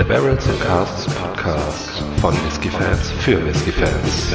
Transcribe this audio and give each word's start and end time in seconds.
Der 0.00 0.06
Barrels 0.06 0.48
and 0.48 0.58
Casts 0.62 1.14
Podcast 1.14 2.02
von 2.22 2.32
Whisky-Fans 2.46 3.10
für 3.22 3.44
Whisky-Fans. 3.44 4.34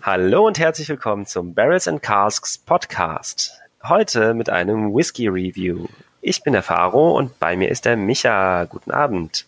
Hallo 0.00 0.46
und 0.46 0.58
herzlich 0.58 0.88
willkommen 0.88 1.26
zum 1.26 1.52
Barrels 1.52 1.86
and 1.86 2.00
Casks 2.00 2.56
Podcast. 2.56 3.60
Heute 3.84 4.34
mit 4.34 4.50
einem 4.50 4.92
Whisky 4.92 5.28
Review. 5.28 5.86
Ich 6.20 6.42
bin 6.42 6.52
der 6.52 6.64
Faro 6.64 7.16
und 7.16 7.38
bei 7.38 7.56
mir 7.56 7.68
ist 7.68 7.84
der 7.84 7.96
Micha. 7.96 8.64
Guten 8.64 8.90
Abend. 8.90 9.46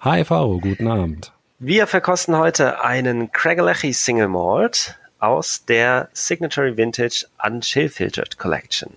Hi 0.00 0.24
Faro, 0.24 0.58
guten 0.58 0.88
Abend. 0.88 1.30
Wir 1.60 1.86
verkosten 1.86 2.36
heute 2.36 2.82
einen 2.82 3.30
Craiglechie 3.30 3.92
Single 3.92 4.28
Malt 4.28 4.98
aus 5.20 5.64
der 5.66 6.08
Signatory 6.12 6.76
Vintage 6.76 7.26
Unchill 7.46 7.88
Filtered 7.88 8.38
Collection. 8.38 8.90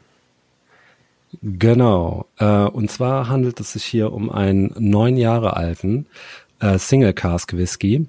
Genau. 1.44 2.26
Äh, 2.40 2.46
und 2.46 2.90
zwar 2.90 3.30
handelt 3.30 3.60
es 3.60 3.74
sich 3.74 3.84
hier 3.84 4.12
um 4.12 4.32
einen 4.32 4.74
neun 4.78 5.18
Jahre 5.18 5.56
alten 5.56 6.08
äh, 6.60 6.80
Single 6.80 7.14
Cask 7.14 7.54
Whisky. 7.54 8.08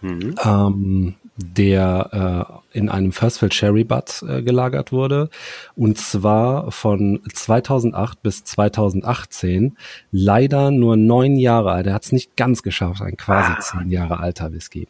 Mhm. 0.00 0.36
Ähm, 0.44 1.14
der 1.36 2.60
äh, 2.74 2.78
in 2.78 2.88
einem 2.88 3.12
First 3.12 3.38
Fill 3.38 3.48
Cherry 3.48 3.84
Butt 3.84 4.22
äh, 4.28 4.42
gelagert 4.42 4.92
wurde 4.92 5.30
und 5.74 5.98
zwar 5.98 6.70
von 6.70 7.20
2008 7.32 8.22
bis 8.22 8.44
2018 8.44 9.76
leider 10.10 10.70
nur 10.70 10.96
neun 10.96 11.36
Jahre 11.36 11.72
alt. 11.72 11.86
Er 11.86 11.94
hat 11.94 12.04
es 12.04 12.12
nicht 12.12 12.36
ganz 12.36 12.62
geschafft, 12.62 13.00
ein 13.00 13.16
quasi 13.16 13.52
ah. 13.56 13.60
zehn 13.60 13.90
Jahre 13.90 14.18
alter 14.18 14.52
Whisky. 14.52 14.88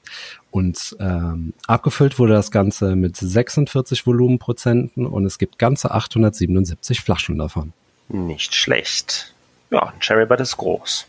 Und 0.51 0.97
ähm, 1.01 1.55
abgefüllt 1.67 2.19
wurde 2.19 2.35
das 2.35 2.51
Ganze 2.51 2.97
mit 2.97 3.17
46 3.17 4.07
Volumenprozenten 4.07 5.07
und 5.07 5.25
es 5.25 5.39
gibt 5.39 5.59
ganze 5.59 5.93
877 5.93 7.01
Flaschen 7.01 7.39
davon. 7.39 7.73
Nicht 8.09 8.55
schlecht. 8.55 9.33
Ja, 9.71 9.87
ein 9.87 10.01
Cherry 10.01 10.27
Butt 10.27 10.41
ist 10.41 10.57
groß. 10.57 11.07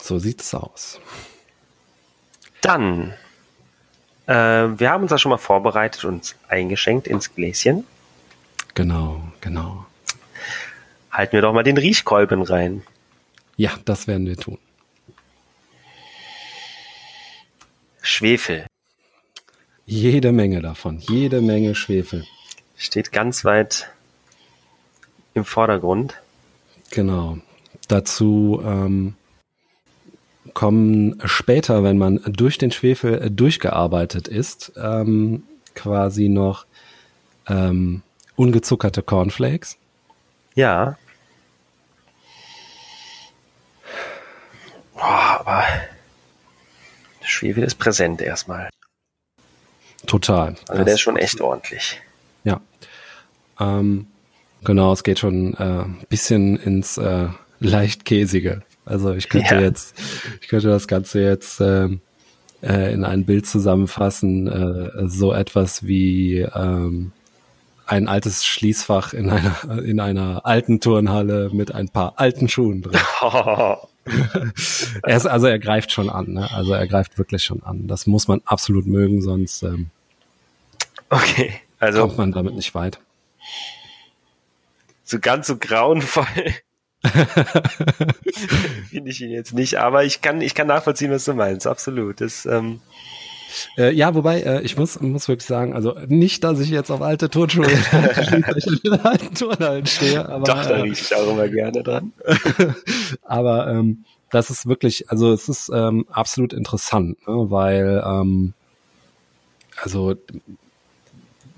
So 0.00 0.18
sieht 0.18 0.40
es 0.40 0.54
aus. 0.54 0.98
Dann 2.62 3.14
äh, 4.28 4.78
wir 4.78 4.90
haben 4.90 5.02
uns 5.02 5.10
da 5.10 5.18
schon 5.18 5.30
mal 5.30 5.38
vorbereitet 5.38 6.04
und 6.04 6.36
eingeschenkt 6.48 7.08
ins 7.08 7.34
Gläschen. 7.34 7.84
Genau, 8.74 9.22
genau. 9.40 9.86
Halten 11.10 11.32
wir 11.32 11.42
doch 11.42 11.52
mal 11.52 11.64
den 11.64 11.78
Riechkolben 11.78 12.42
rein. 12.42 12.82
Ja, 13.56 13.72
das 13.86 14.06
werden 14.06 14.26
wir 14.26 14.36
tun. 14.36 14.58
Schwefel. 18.02 18.66
Jede 19.86 20.32
Menge 20.32 20.60
davon, 20.60 20.98
jede 20.98 21.40
Menge 21.40 21.74
Schwefel. 21.74 22.24
Steht 22.76 23.10
ganz 23.10 23.44
weit 23.44 23.90
im 25.34 25.44
Vordergrund. 25.44 26.14
Genau. 26.90 27.38
Dazu 27.88 28.62
ähm, 28.64 29.14
kommen 30.58 31.20
später, 31.24 31.84
wenn 31.84 31.98
man 31.98 32.20
durch 32.26 32.58
den 32.58 32.72
Schwefel 32.72 33.30
durchgearbeitet 33.30 34.26
ist, 34.26 34.72
ähm, 34.76 35.44
quasi 35.76 36.28
noch 36.28 36.66
ähm, 37.46 38.02
ungezuckerte 38.34 39.04
Cornflakes. 39.04 39.76
Ja. 40.56 40.98
Boah, 44.94 45.38
aber 45.38 45.62
Schwefel 47.22 47.62
ist 47.62 47.76
präsent 47.76 48.20
erstmal. 48.20 48.68
Total. 50.08 50.56
Also 50.66 50.82
der 50.82 50.94
ist 50.94 51.00
schon 51.02 51.18
echt 51.18 51.40
ordentlich. 51.40 52.00
Ja. 52.42 52.60
Ähm, 53.60 54.08
genau, 54.64 54.92
es 54.92 55.04
geht 55.04 55.20
schon 55.20 55.54
ein 55.54 56.00
äh, 56.00 56.06
bisschen 56.08 56.56
ins 56.56 56.98
äh, 56.98 57.28
leicht 57.60 58.04
käsige. 58.04 58.62
Also 58.88 59.12
ich 59.12 59.28
könnte 59.28 59.56
ja. 59.56 59.60
jetzt, 59.60 59.94
ich 60.40 60.48
könnte 60.48 60.68
das 60.68 60.88
Ganze 60.88 61.20
jetzt 61.20 61.60
ähm, 61.60 62.00
äh, 62.62 62.92
in 62.92 63.04
ein 63.04 63.24
Bild 63.24 63.46
zusammenfassen, 63.46 64.46
äh, 64.48 65.08
so 65.08 65.32
etwas 65.32 65.86
wie 65.86 66.38
ähm, 66.38 67.12
ein 67.86 68.08
altes 68.08 68.44
Schließfach 68.44 69.12
in 69.12 69.30
einer 69.30 69.56
in 69.84 70.00
einer 70.00 70.44
alten 70.44 70.80
Turnhalle 70.80 71.50
mit 71.52 71.74
ein 71.74 71.88
paar 71.88 72.14
alten 72.16 72.48
Schuhen 72.48 72.82
drin. 72.82 73.00
er 75.02 75.16
ist, 75.16 75.26
also 75.26 75.46
er 75.46 75.58
greift 75.58 75.92
schon 75.92 76.10
an, 76.10 76.32
ne? 76.32 76.50
also 76.52 76.72
er 76.72 76.86
greift 76.86 77.18
wirklich 77.18 77.44
schon 77.44 77.62
an. 77.62 77.86
Das 77.86 78.06
muss 78.06 78.28
man 78.28 78.40
absolut 78.44 78.86
mögen, 78.86 79.22
sonst 79.22 79.62
ähm, 79.62 79.90
okay, 81.10 81.52
also 81.78 82.02
kommt 82.02 82.18
man 82.18 82.32
damit 82.32 82.54
nicht 82.54 82.74
weit. 82.74 82.98
So 85.04 85.18
ganz 85.18 85.46
so 85.46 85.56
grauenvoll 85.56 86.26
Finde 88.90 89.10
ich 89.10 89.20
ihn 89.20 89.30
jetzt 89.30 89.54
nicht, 89.54 89.76
aber 89.76 90.04
ich 90.04 90.20
kann, 90.20 90.40
ich 90.40 90.54
kann 90.54 90.66
nachvollziehen, 90.66 91.10
was 91.10 91.24
du 91.24 91.34
meinst, 91.34 91.66
absolut. 91.66 92.20
Das, 92.20 92.46
ähm 92.46 92.80
äh, 93.76 93.92
ja, 93.92 94.14
wobei, 94.14 94.40
äh, 94.40 94.62
ich 94.62 94.76
muss, 94.76 95.00
muss 95.00 95.28
wirklich 95.28 95.46
sagen, 95.46 95.74
also 95.74 95.96
nicht, 96.06 96.44
dass 96.44 96.60
ich 96.60 96.70
jetzt 96.70 96.90
auf 96.90 97.00
alte 97.00 97.30
Turnschuhe 97.30 97.66
alten 99.02 99.34
Turnhallen 99.34 99.86
stehe, 99.86 100.28
aber. 100.28 100.44
Doch, 100.44 100.62
da 100.64 100.78
äh, 100.78 100.80
rieche 100.82 101.02
ich 101.02 101.14
auch 101.14 101.32
immer 101.32 101.48
gerne 101.48 101.82
dran. 101.82 102.12
aber 103.22 103.68
ähm, 103.68 104.04
das 104.30 104.50
ist 104.50 104.66
wirklich, 104.66 105.10
also 105.10 105.32
es 105.32 105.48
ist 105.48 105.70
ähm, 105.72 106.04
absolut 106.10 106.52
interessant, 106.52 107.26
ne, 107.26 107.50
weil 107.50 108.02
ähm, 108.04 108.52
also 109.80 110.14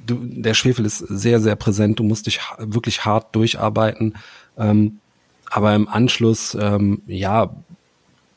du, 0.07 0.19
der 0.23 0.55
Schwefel 0.55 0.85
ist 0.87 0.99
sehr, 0.99 1.41
sehr 1.41 1.57
präsent, 1.57 1.99
du 1.99 2.05
musst 2.05 2.27
dich 2.27 2.41
wirklich 2.59 3.05
hart 3.05 3.35
durcharbeiten. 3.35 4.17
Ähm, 4.59 5.01
aber 5.51 5.75
im 5.75 5.89
Anschluss, 5.89 6.57
ähm, 6.59 7.03
ja, 7.07 7.51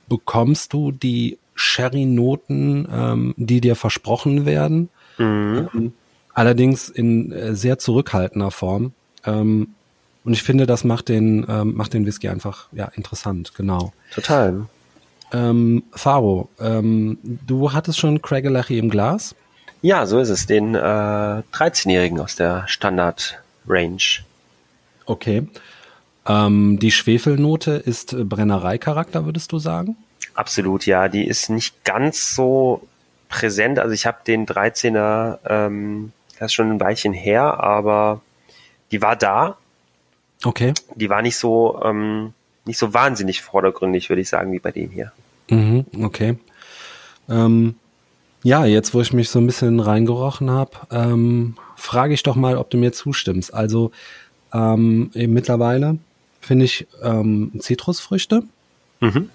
bekommst 0.08 0.74
du 0.74 0.92
die 0.92 1.38
Sherry-Noten, 1.56 2.88
ähm, 2.92 3.34
die 3.38 3.62
dir 3.62 3.76
versprochen 3.76 4.46
werden. 4.46 4.90
Mhm. 5.18 5.70
Ähm, 5.74 5.94
allerdings 6.34 6.90
in 6.90 7.32
äh, 7.32 7.56
sehr 7.56 7.78
zurückhaltender 7.78 8.52
Form. 8.52 8.94
Ähm, 9.26 9.70
und 10.26 10.34
ich 10.34 10.44
finde, 10.44 10.66
das 10.66 10.84
macht 10.84 11.10
den, 11.10 11.46
ähm, 11.48 11.76
macht 11.76 11.94
den 11.94 12.06
Whisky 12.06 12.30
einfach 12.30 12.68
ja 12.72 12.86
interessant, 12.96 13.54
genau. 13.56 13.94
Total. 14.14 14.66
Ähm, 15.32 15.84
Faro, 15.92 16.50
ähm, 16.60 17.18
du 17.24 17.74
hattest 17.74 18.00
schon 18.00 18.22
Craigelachie 18.22 18.78
im 18.78 18.90
Glas? 18.90 19.36
Ja, 19.82 20.06
so 20.06 20.20
ist 20.20 20.30
es. 20.30 20.46
Den 20.46 20.76
äh, 20.76 20.80
13-Jährigen 20.80 22.20
aus 22.20 22.36
der 22.36 22.64
Standard-Range. 22.68 24.24
Okay. 25.06 25.48
Ähm, 26.28 26.80
die 26.80 26.92
Schwefelnote 26.92 27.72
ist 27.72 28.16
Brennereicharakter, 28.30 29.26
würdest 29.26 29.52
du 29.52 29.60
sagen? 29.60 29.98
Absolut, 30.34 30.86
ja. 30.86 31.10
Die 31.10 31.26
ist 31.26 31.50
nicht 31.50 31.84
ganz 31.84 32.36
so 32.36 32.88
präsent. 33.30 33.80
Also 33.80 33.94
ich 33.94 34.06
habe 34.06 34.18
den 34.26 34.46
13er, 34.46 35.40
ähm, 35.48 36.12
das 36.40 36.48
ist 36.48 36.54
schon 36.54 36.72
ein 36.72 36.80
Weilchen 36.80 37.14
her, 37.14 37.60
aber 37.60 38.22
die 38.92 39.02
war 39.02 39.16
da. 39.16 39.58
Okay. 40.44 40.74
Die 40.96 41.10
war 41.10 41.22
nicht 41.22 41.38
so, 41.38 41.82
ähm, 41.84 42.34
nicht 42.66 42.78
so 42.78 42.94
wahnsinnig 42.94 43.42
vordergründig, 43.42 44.10
würde 44.10 44.22
ich 44.22 44.30
sagen, 44.30 44.52
wie 44.52 44.60
bei 44.60 44.72
dem 44.72 44.92
hier. 44.92 45.12
Mhm, 45.50 45.86
okay. 46.02 46.38
Ähm, 47.30 47.76
ja, 48.44 48.66
jetzt 48.66 48.94
wo 48.94 49.02
ich 49.02 49.14
mich 49.14 49.30
so 49.30 49.40
ein 49.40 49.46
bisschen 49.46 49.80
reingerochen 49.80 50.52
habe, 50.52 50.72
ähm, 50.92 51.56
frage 51.76 52.14
ich 52.14 52.24
doch 52.24 52.36
mal, 52.36 52.58
ob 52.58 52.70
du 52.70 52.78
mir 52.78 52.92
zustimmst. 52.92 53.54
Also 53.54 53.92
ähm, 54.54 55.12
eben 55.14 55.34
mittlerweile 55.34 55.98
finde 56.44 56.66
ich 56.66 56.88
ähm, 57.02 57.52
Zitrusfrüchte. 57.60 58.44
Mhm. 59.00 59.30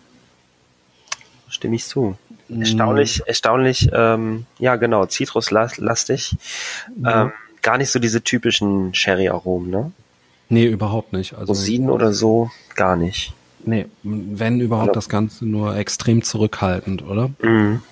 Stimme 1.49 1.77
ich 1.77 1.85
zu. 1.87 2.17
Mm. 2.49 2.61
Erstaunlich, 2.61 3.23
erstaunlich, 3.27 3.91
ähm, 3.93 4.47
ja 4.59 4.77
genau, 4.77 5.07
zitruslastig. 5.07 6.37
Ja. 7.03 7.23
Ähm, 7.23 7.33
gar 7.63 7.79
nicht 7.79 7.91
so 7.91 7.99
diese 7.99 8.23
typischen 8.23 8.95
Sherry-Aromen, 8.95 9.71
ne? 9.71 9.93
Nee, 10.49 10.67
überhaupt 10.67 11.13
nicht. 11.13 11.35
Also, 11.35 11.53
Rosinen 11.53 11.91
oder 11.91 12.13
so, 12.13 12.51
gar 12.75 12.97
nicht. 12.97 13.35
Nee, 13.65 13.87
wenn 14.03 14.61
überhaupt 14.61 14.91
also, 14.91 14.99
das 14.99 15.09
Ganze 15.09 15.47
nur 15.47 15.77
extrem 15.77 16.23
zurückhaltend, 16.23 17.03
oder? 17.03 17.31
Mhm. 17.43 17.83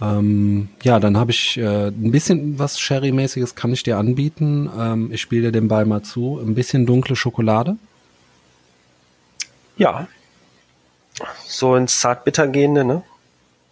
Ähm, 0.00 0.68
ja, 0.82 1.00
dann 1.00 1.16
habe 1.16 1.30
ich 1.30 1.56
äh, 1.56 1.86
ein 1.88 2.10
bisschen 2.10 2.58
was 2.58 2.78
Sherry-mäßiges 2.78 3.54
kann 3.54 3.72
ich 3.72 3.82
dir 3.82 3.96
anbieten. 3.98 4.68
Ähm, 4.78 5.10
ich 5.12 5.20
spiele 5.22 5.44
dir 5.44 5.52
den 5.52 5.68
Ball 5.68 5.86
mal 5.86 6.02
zu. 6.02 6.38
Ein 6.38 6.54
bisschen 6.54 6.84
dunkle 6.86 7.16
Schokolade. 7.16 7.76
Ja. 9.76 10.06
So 11.46 11.76
ins 11.76 11.98
Zartbitter 12.00 12.46
gehende, 12.48 12.84
ne? 12.84 13.02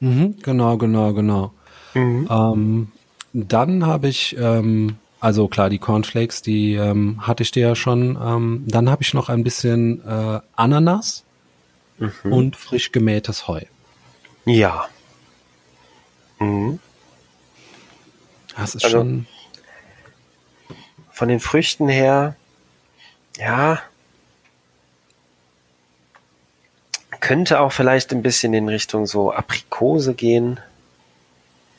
Mhm, 0.00 0.36
genau, 0.42 0.76
genau, 0.78 1.12
genau. 1.12 1.52
Mhm. 1.94 2.28
Ähm, 2.30 2.92
dann 3.32 3.84
habe 3.86 4.08
ich 4.08 4.34
ähm, 4.38 4.96
Also 5.20 5.48
klar, 5.48 5.70
die 5.70 5.78
Cornflakes, 5.78 6.42
die 6.42 6.74
ähm, 6.74 7.26
hatte 7.26 7.42
ich 7.42 7.50
dir 7.50 7.68
ja 7.68 7.74
schon. 7.74 8.18
Ähm, 8.22 8.64
dann 8.66 8.90
habe 8.90 9.02
ich 9.02 9.14
noch 9.14 9.28
ein 9.28 9.42
bisschen 9.44 10.02
äh, 10.06 10.40
Ananas 10.56 11.24
Mhm. 11.98 12.32
und 12.32 12.56
frisch 12.56 12.92
gemähtes 12.92 13.46
Heu. 13.46 13.60
Ja. 14.46 14.86
Mhm. 16.38 16.78
Das 18.56 18.74
ist 18.74 18.84
Also- 18.84 18.98
schon. 18.98 19.26
Von 21.10 21.28
den 21.28 21.38
Früchten 21.40 21.88
her, 21.88 22.34
ja, 23.38 23.80
könnte 27.20 27.60
auch 27.60 27.72
vielleicht 27.72 28.12
ein 28.12 28.22
bisschen 28.22 28.52
in 28.52 28.68
Richtung 28.68 29.06
so 29.06 29.32
Aprikose 29.32 30.14
gehen. 30.14 30.60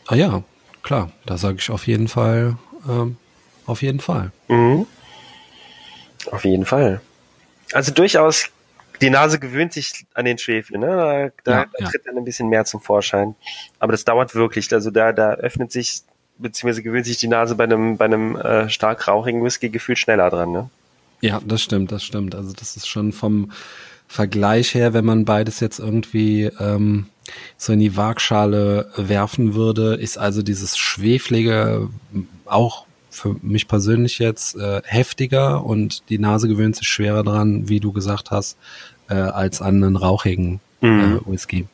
Ah 0.08 0.16
ja, 0.16 0.44
klar, 0.84 1.12
da 1.26 1.38
sage 1.38 1.58
ich 1.60 1.70
auf 1.70 1.86
jeden 1.88 2.08
Fall, 2.08 2.58
ähm, 2.88 3.18
auf 3.66 3.82
jeden 3.82 4.00
Fall. 4.00 4.32
Mhm. 4.48 4.88
Auf 6.32 6.46
jeden 6.46 6.66
Fall. 6.66 7.02
Also 7.74 7.92
durchaus, 7.92 8.50
die 9.02 9.10
Nase 9.10 9.40
gewöhnt 9.40 9.74
sich 9.74 10.06
an 10.14 10.26
den 10.26 10.38
Schwefel, 10.38 10.78
ne? 10.78 11.32
Da, 11.44 11.52
Ja, 11.52 11.66
da 11.66 11.66
ja. 11.80 11.90
tritt 11.90 12.06
dann 12.06 12.18
ein 12.18 12.26
bisschen 12.26 12.50
mehr 12.50 12.66
zum 12.66 12.82
Vorschein. 12.82 13.36
Aber 13.80 13.92
das 13.92 14.06
dauert 14.06 14.36
wirklich. 14.36 14.72
Also 14.74 14.92
da, 14.92 15.12
da 15.12 15.34
öffnet 15.34 15.72
sich, 15.72 16.02
beziehungsweise 16.38 16.84
gewöhnt 16.84 17.06
sich 17.06 17.18
die 17.18 17.28
Nase 17.28 17.56
bei 17.56 17.66
einem, 17.66 17.98
bei 17.98 18.06
einem 18.06 18.36
äh, 18.36 18.70
stark 18.70 19.08
rauchigen 19.08 19.44
Whisky 19.44 19.70
gefühlt 19.70 20.00
schneller 20.00 20.30
dran, 20.30 20.52
ne? 20.52 20.70
Ja, 21.22 21.42
das 21.46 21.62
stimmt, 21.62 21.92
das 21.92 22.04
stimmt. 22.04 22.36
Also 22.36 22.54
das 22.54 22.76
ist 22.76 22.88
schon 22.88 23.12
vom 23.12 23.52
Vergleich 24.08 24.76
her, 24.76 24.94
wenn 24.94 25.06
man 25.06 25.26
beides 25.26 25.60
jetzt 25.60 25.80
irgendwie 25.80 26.52
ähm, 26.60 27.08
so 27.58 27.74
in 27.74 27.80
die 27.80 27.98
Waagschale 27.98 28.92
werfen 28.96 29.56
würde, 29.56 29.96
ist 29.96 30.18
also 30.18 30.44
dieses 30.44 30.78
Schweflige 30.78 31.90
auch 32.46 32.86
für 33.16 33.36
mich 33.42 33.68
persönlich 33.68 34.20
jetzt 34.20 34.56
äh, 34.56 34.82
heftiger 34.86 35.64
und 35.66 36.10
die 36.10 36.20
Nase 36.20 36.48
gewöhnt 36.48 36.76
sich 36.76 36.88
schwerer 36.88 37.24
dran, 37.24 37.70
wie 37.70 37.80
du 37.80 37.92
gesagt 37.92 38.32
hast, 38.32 38.58
äh, 39.10 39.14
als 39.16 39.62
an 39.62 39.84
einen 39.84 39.96
rauchigen 39.96 40.60
Mhm. 40.82 41.22
äh, 41.26 41.32
Whisky. 41.32 41.68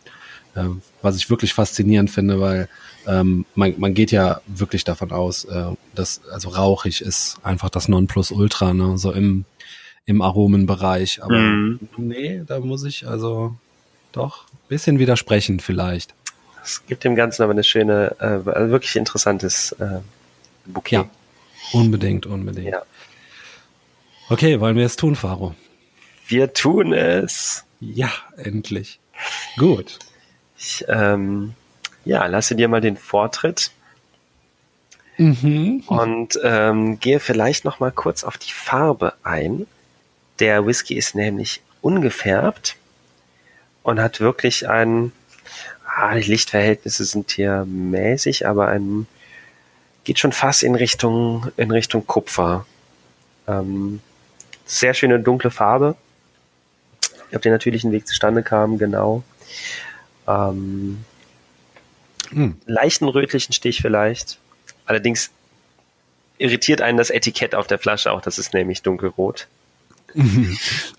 Äh, 0.56 0.66
was 1.02 1.16
ich 1.18 1.30
wirklich 1.30 1.54
faszinierend 1.54 2.12
finde, 2.12 2.40
weil 2.40 2.70
ähm, 3.08 3.46
man, 3.56 3.74
man 3.78 3.94
geht 3.96 4.12
ja 4.12 4.42
wirklich 4.46 4.84
davon 4.84 5.12
aus, 5.12 5.46
äh, 5.46 5.66
dass 5.96 6.22
also 6.32 6.50
rauchig 6.50 7.02
ist 7.02 7.38
einfach 7.42 7.70
das 7.70 7.88
Nonplusultra, 7.88 8.74
ne? 8.74 8.98
so 8.98 9.12
im, 9.12 9.46
im 10.06 10.22
Aromenbereich. 10.22 11.24
Aber 11.24 11.40
Mhm. 11.40 11.80
nee, 11.98 12.44
da 12.46 12.60
muss 12.60 12.84
ich 12.84 13.08
also 13.08 13.56
doch 14.12 14.46
ein 14.54 14.58
bisschen 14.70 15.00
widersprechen 15.00 15.60
vielleicht. 15.60 16.14
Es 16.64 16.86
gibt 16.86 17.04
dem 17.04 17.16
Ganzen 17.16 17.42
aber 17.42 17.54
eine 17.54 17.64
schöne, 17.64 18.16
äh, 18.20 18.50
also 18.50 18.72
wirklich 18.72 18.96
interessantes 18.96 19.72
äh, 19.74 20.00
Bouquet. 20.66 20.96
Ja, 20.98 21.10
unbedingt, 21.74 22.26
unbedingt. 22.26 22.70
Ja. 22.70 22.84
Okay, 24.30 24.60
wollen 24.60 24.76
wir 24.78 24.86
es 24.86 24.96
tun, 24.96 25.16
Faro? 25.16 25.56
Wir 26.28 26.54
tun 26.54 26.94
es. 26.94 27.64
Ja, 27.80 28.12
endlich. 28.38 29.00
Gut. 29.58 30.00
Ich, 30.58 30.86
ähm, 30.88 31.54
ja, 32.06 32.26
lasse 32.28 32.56
dir 32.56 32.68
mal 32.68 32.82
den 32.82 32.98
Vortritt 32.98 33.72
Mhm. 35.18 35.84
und 35.88 36.40
ähm, 36.44 37.00
gehe 37.00 37.20
vielleicht 37.20 37.66
noch 37.66 37.80
mal 37.80 37.92
kurz 37.92 38.24
auf 38.24 38.38
die 38.38 38.52
Farbe 38.54 39.14
ein. 39.24 39.68
Der 40.40 40.66
Whisky 40.66 40.96
ist 40.96 41.14
nämlich 41.14 41.62
ungefärbt 41.82 42.76
und 43.84 44.00
hat 44.00 44.20
wirklich 44.20 44.68
ein, 44.70 45.12
ah, 45.86 46.16
die 46.16 46.24
Lichtverhältnisse 46.32 47.06
sind 47.06 47.32
hier 47.32 47.66
mäßig, 47.66 48.48
aber 48.48 48.70
ein, 48.70 49.06
geht 50.04 50.20
schon 50.20 50.32
fast 50.32 50.64
in 50.64 50.76
Richtung, 50.76 51.48
in 51.58 51.72
Richtung 51.72 52.06
Kupfer. 52.08 52.66
Ähm, 53.48 54.02
sehr 54.66 54.94
schöne 54.94 55.20
dunkle 55.20 55.52
Farbe. 55.52 55.96
Auf 57.34 57.42
den 57.42 57.52
natürlichen 57.54 57.92
Weg 57.92 58.08
zustande 58.08 58.44
kam, 58.44 58.78
genau. 58.78 59.24
Ähm, 60.28 61.04
Hm. 62.30 62.56
leichten 62.66 63.08
rötlichen 63.10 63.54
Stich 63.54 63.82
vielleicht. 63.82 64.38
Allerdings 64.86 65.32
irritiert 66.38 66.82
einen 66.82 66.98
das 66.98 67.10
Etikett 67.10 67.56
auf 67.56 67.68
der 67.68 67.78
Flasche 67.78 68.12
auch, 68.12 68.22
das 68.22 68.38
ist 68.40 68.54
nämlich 68.54 68.82
dunkelrot. 68.82 69.48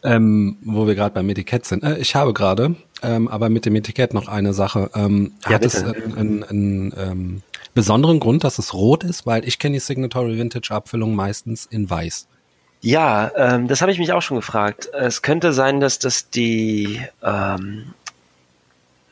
Ähm, 0.04 0.56
wo 0.62 0.86
wir 0.86 0.94
gerade 0.96 1.14
beim 1.14 1.28
Etikett 1.28 1.64
sind. 1.64 1.84
Äh, 1.84 1.98
ich 1.98 2.14
habe 2.16 2.32
gerade, 2.32 2.74
ähm, 3.02 3.28
aber 3.28 3.50
mit 3.50 3.66
dem 3.66 3.76
Etikett 3.76 4.14
noch 4.14 4.26
eine 4.26 4.52
Sache. 4.52 4.90
Ähm, 4.94 5.32
Ja, 5.44 5.50
hat 5.52 5.64
es 5.64 5.84
bitte. 5.84 5.94
einen, 6.16 6.42
einen, 6.42 6.44
einen 6.44 6.94
ähm, 6.96 7.42
besonderen 7.74 8.20
Grund, 8.20 8.44
dass 8.44 8.58
es 8.58 8.74
rot 8.74 9.04
ist? 9.04 9.26
Weil 9.26 9.46
ich 9.46 9.58
kenne 9.58 9.74
die 9.74 9.80
Signatory 9.80 10.38
Vintage 10.38 10.70
Abfüllung 10.70 11.14
meistens 11.14 11.66
in 11.66 11.88
weiß. 11.88 12.26
Ja, 12.80 13.30
ähm, 13.36 13.68
das 13.68 13.80
habe 13.80 13.92
ich 13.92 13.98
mich 13.98 14.12
auch 14.12 14.22
schon 14.22 14.36
gefragt. 14.36 14.88
Es 14.92 15.22
könnte 15.22 15.52
sein, 15.52 15.80
dass 15.80 16.00
das 16.00 16.30
die, 16.30 17.00
ähm, 17.22 17.94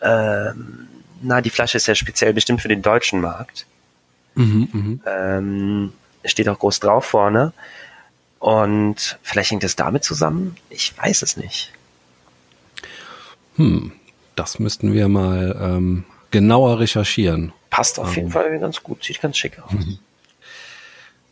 ähm, 0.02 0.88
na, 1.22 1.40
die 1.40 1.50
Flasche 1.50 1.76
ist 1.76 1.86
ja 1.86 1.94
speziell 1.94 2.32
bestimmt 2.34 2.60
für 2.60 2.68
den 2.68 2.82
deutschen 2.82 3.20
Markt. 3.20 3.66
Mhm, 4.34 4.68
mhm. 4.72 5.00
Ähm, 5.06 5.92
steht 6.24 6.48
auch 6.48 6.58
groß 6.58 6.80
drauf 6.80 7.04
vorne. 7.04 7.52
Und 8.40 9.18
vielleicht 9.22 9.52
hängt 9.52 9.64
es 9.64 9.76
damit 9.76 10.02
zusammen? 10.02 10.56
Ich 10.70 10.96
weiß 10.98 11.22
es 11.22 11.36
nicht. 11.36 11.72
Hm, 13.56 13.92
das 14.34 14.58
müssten 14.58 14.92
wir 14.92 15.08
mal 15.08 15.56
ähm, 15.60 16.04
genauer 16.30 16.80
recherchieren. 16.80 17.52
Passt 17.70 17.98
auf 17.98 18.16
jeden 18.16 18.30
Fall 18.30 18.58
ganz 18.58 18.82
gut, 18.82 19.04
sieht 19.04 19.20
ganz 19.20 19.36
schick 19.36 19.58
aus. 19.62 19.72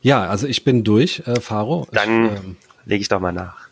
Ja, 0.00 0.29
also 0.29 0.47
ich 0.47 0.65
bin 0.65 0.85
durch, 0.85 1.23
äh, 1.27 1.41
Faro. 1.41 1.87
Dann 1.93 2.27
Ich, 2.27 2.31
ähm, 2.33 2.56
lege 2.85 3.03
ich 3.03 3.09
doch 3.09 3.21
mal 3.21 3.33
nach. 3.33 3.69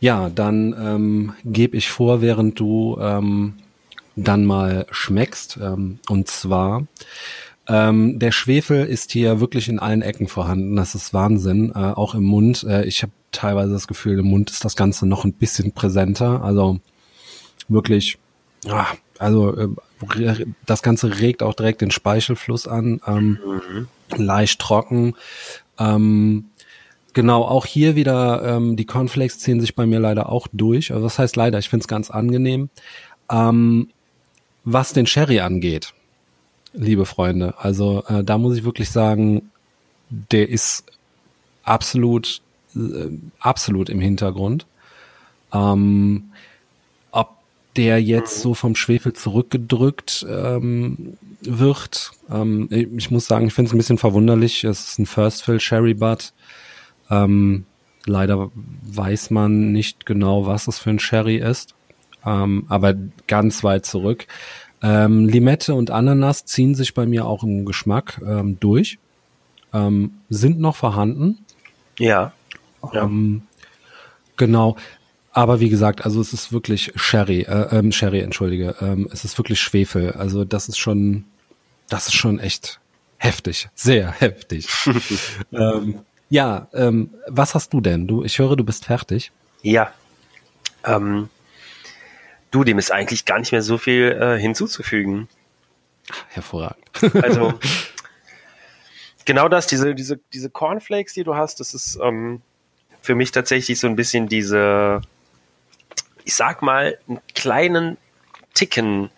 Ja, 0.00 0.28
dann 0.28 0.74
ähm, 0.78 1.32
gebe 1.44 1.76
ich 1.76 1.88
vor, 1.88 2.20
während 2.20 2.58
du 2.58 2.98
ähm, 3.00 3.54
dann 4.16 4.44
mal 4.44 4.86
schmeckst. 4.90 5.58
Ähm, 5.62 5.98
und 6.08 6.28
zwar, 6.28 6.86
ähm, 7.68 8.18
der 8.18 8.32
Schwefel 8.32 8.84
ist 8.84 9.12
hier 9.12 9.40
wirklich 9.40 9.68
in 9.68 9.78
allen 9.78 10.02
Ecken 10.02 10.28
vorhanden. 10.28 10.76
Das 10.76 10.94
ist 10.94 11.14
Wahnsinn. 11.14 11.72
Äh, 11.74 11.78
auch 11.78 12.14
im 12.14 12.24
Mund. 12.24 12.64
Äh, 12.64 12.84
ich 12.84 13.02
habe 13.02 13.12
teilweise 13.32 13.72
das 13.72 13.86
Gefühl, 13.86 14.18
im 14.18 14.26
Mund 14.26 14.50
ist 14.50 14.64
das 14.64 14.76
Ganze 14.76 15.06
noch 15.06 15.24
ein 15.24 15.32
bisschen 15.32 15.72
präsenter. 15.72 16.42
Also 16.42 16.80
wirklich, 17.68 18.18
ah, 18.68 18.86
also 19.18 19.56
äh, 19.56 19.68
das 20.66 20.82
Ganze 20.82 21.18
regt 21.18 21.42
auch 21.42 21.54
direkt 21.54 21.80
den 21.80 21.90
Speichelfluss 21.90 22.66
an. 22.66 23.00
Ähm, 23.06 23.38
leicht 24.16 24.60
trocken. 24.60 25.14
Ähm, 25.78 26.46
genau, 27.12 27.42
auch 27.42 27.66
hier 27.66 27.96
wieder, 27.96 28.42
ähm, 28.44 28.76
die 28.76 28.84
Cornflakes 28.84 29.38
ziehen 29.38 29.60
sich 29.60 29.74
bei 29.74 29.86
mir 29.86 30.00
leider 30.00 30.30
auch 30.30 30.46
durch. 30.52 30.92
Also 30.92 31.04
das 31.04 31.18
heißt 31.18 31.36
leider, 31.36 31.58
ich 31.58 31.68
finde 31.68 31.84
es 31.84 31.88
ganz 31.88 32.10
angenehm. 32.10 32.68
Ähm, 33.30 33.88
was 34.64 34.92
den 34.92 35.06
Sherry 35.06 35.40
angeht, 35.40 35.92
liebe 36.72 37.06
Freunde, 37.06 37.54
also 37.58 38.04
äh, 38.08 38.24
da 38.24 38.38
muss 38.38 38.56
ich 38.56 38.64
wirklich 38.64 38.90
sagen, 38.90 39.50
der 40.10 40.48
ist 40.48 40.84
absolut, 41.62 42.42
äh, 42.74 43.08
absolut 43.40 43.88
im 43.88 44.00
Hintergrund. 44.00 44.66
Ähm, 45.52 46.30
der 47.76 48.02
jetzt 48.02 48.40
so 48.40 48.54
vom 48.54 48.76
Schwefel 48.76 49.12
zurückgedrückt 49.12 50.24
ähm, 50.28 51.16
wird. 51.40 52.12
Ähm, 52.30 52.68
ich 52.70 53.10
muss 53.10 53.26
sagen, 53.26 53.46
ich 53.46 53.54
finde 53.54 53.68
es 53.68 53.74
ein 53.74 53.78
bisschen 53.78 53.98
verwunderlich. 53.98 54.64
Es 54.64 54.88
ist 54.88 54.98
ein 54.98 55.06
First 55.06 55.42
Fill 55.42 55.60
Sherry 55.60 55.94
Butt. 55.94 56.32
Ähm, 57.10 57.66
leider 58.06 58.50
weiß 58.54 59.30
man 59.30 59.72
nicht 59.72 60.06
genau, 60.06 60.46
was 60.46 60.68
es 60.68 60.78
für 60.78 60.90
ein 60.90 60.98
Sherry 60.98 61.36
ist, 61.36 61.74
ähm, 62.24 62.64
aber 62.68 62.94
ganz 63.26 63.64
weit 63.64 63.86
zurück. 63.86 64.26
Ähm, 64.82 65.26
Limette 65.28 65.74
und 65.74 65.90
Ananas 65.90 66.44
ziehen 66.44 66.74
sich 66.74 66.94
bei 66.94 67.06
mir 67.06 67.26
auch 67.26 67.42
im 67.42 67.64
Geschmack 67.64 68.20
ähm, 68.26 68.58
durch, 68.60 68.98
ähm, 69.72 70.20
sind 70.28 70.60
noch 70.60 70.76
vorhanden. 70.76 71.38
Ja. 71.98 72.32
Ja. 72.92 73.04
Ähm, 73.04 73.42
genau. 74.36 74.76
Aber 75.34 75.58
wie 75.58 75.68
gesagt, 75.68 76.04
also 76.04 76.20
es 76.20 76.32
ist 76.32 76.52
wirklich 76.52 76.92
Sherry, 76.94 77.40
äh, 77.40 77.76
ähm, 77.76 77.90
Sherry, 77.90 78.20
entschuldige, 78.20 78.76
ähm, 78.80 79.08
es 79.12 79.24
ist 79.24 79.36
wirklich 79.36 79.60
Schwefel. 79.60 80.12
Also 80.12 80.44
das 80.44 80.68
ist 80.68 80.78
schon, 80.78 81.24
das 81.88 82.06
ist 82.06 82.14
schon 82.14 82.38
echt 82.38 82.78
heftig, 83.18 83.68
sehr 83.74 84.12
heftig. 84.12 84.68
ähm, 85.52 86.02
ja, 86.30 86.68
ähm, 86.72 87.10
was 87.26 87.56
hast 87.56 87.72
du 87.72 87.80
denn? 87.80 88.06
Du, 88.06 88.22
ich 88.22 88.38
höre, 88.38 88.54
du 88.54 88.62
bist 88.62 88.84
fertig. 88.84 89.32
Ja. 89.62 89.92
Ähm, 90.84 91.28
du, 92.52 92.62
dem 92.62 92.78
ist 92.78 92.92
eigentlich 92.92 93.24
gar 93.24 93.40
nicht 93.40 93.50
mehr 93.50 93.62
so 93.62 93.76
viel 93.76 94.12
äh, 94.12 94.38
hinzuzufügen. 94.38 95.28
Hervorragend. 96.28 96.84
Also 97.24 97.54
genau 99.24 99.48
das, 99.48 99.66
diese, 99.66 99.96
diese, 99.96 100.20
diese 100.32 100.48
Cornflakes, 100.48 101.12
die 101.14 101.24
du 101.24 101.34
hast, 101.34 101.58
das 101.58 101.74
ist 101.74 101.98
ähm, 102.00 102.40
für 103.02 103.16
mich 103.16 103.32
tatsächlich 103.32 103.80
so 103.80 103.88
ein 103.88 103.96
bisschen 103.96 104.28
diese, 104.28 105.00
ich 106.24 106.34
sag 106.34 106.62
mal, 106.62 106.98
einen 107.08 107.20
kleinen 107.34 107.96
Ticken 108.54 109.10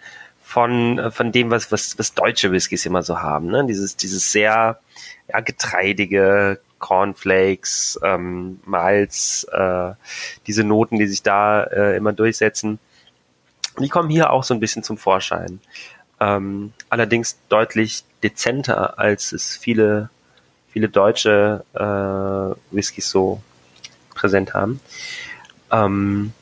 von, 0.43 0.99
äh, 0.99 1.11
von 1.11 1.33
dem, 1.33 1.51
was, 1.51 1.73
was, 1.73 1.99
was 1.99 2.15
deutsche 2.15 2.53
Whiskys 2.53 2.87
immer 2.87 3.03
so 3.03 3.21
haben. 3.21 3.47
Ne? 3.47 3.65
Dieses, 3.67 3.97
dieses 3.97 4.33
sehr 4.33 4.81
ja, 5.29 5.41
getreidige 5.41 6.61
Cornflakes, 6.79 7.99
ähm, 8.03 8.61
Malz, 8.65 9.47
äh, 9.51 9.93
diese 10.47 10.65
Noten, 10.65 10.99
die 10.99 11.07
sich 11.07 11.23
da 11.23 11.65
äh, 11.65 11.97
immer 11.97 12.13
durchsetzen. 12.13 12.79
Die 13.79 13.89
kommen 13.89 14.09
hier 14.09 14.31
auch 14.31 14.45
so 14.45 14.55
ein 14.55 14.61
bisschen 14.61 14.83
zum 14.83 14.99
Vorschein. 14.99 15.61
Ähm, 16.21 16.73
allerdings 16.89 17.39
deutlich 17.49 18.05
dezenter, 18.23 18.99
als 18.99 19.33
es 19.33 19.57
viele, 19.57 20.11
viele 20.69 20.89
deutsche 20.89 21.65
äh, 21.75 22.75
Whiskys 22.75 23.11
so 23.11 23.43
präsent 24.15 24.55
haben. 24.55 24.81
Ähm, 25.71 26.33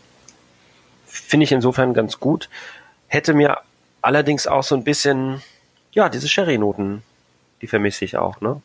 Finde 1.34 1.46
ich 1.46 1.50
insofern 1.50 1.94
ganz 1.94 2.20
gut. 2.20 2.48
Hätte 3.08 3.34
mir 3.34 3.58
allerdings 4.02 4.46
auch 4.46 4.62
so 4.62 4.76
ein 4.76 4.84
bisschen, 4.84 5.42
ja, 5.90 6.08
diese 6.08 6.28
Sherry-Noten, 6.28 7.02
die 7.60 7.66
vermisse 7.66 8.04
ich 8.04 8.16
auch, 8.16 8.40
ne? 8.40 8.62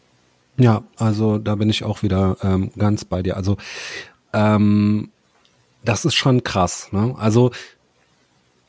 Ja, 0.56 0.84
also 0.98 1.40
da 1.40 1.56
bin 1.56 1.72
ich 1.72 1.84
auch 1.84 2.04
wieder 2.04 2.38
ähm, 2.44 2.70
ganz 2.78 3.06
bei 3.06 3.24
dir. 3.24 3.38
Also 3.38 3.58
ähm, 4.34 5.10
das 5.84 6.06
ist 6.06 6.14
schon 6.14 6.44
krass. 6.44 6.90
Ne? 6.92 7.16
Also 7.18 7.50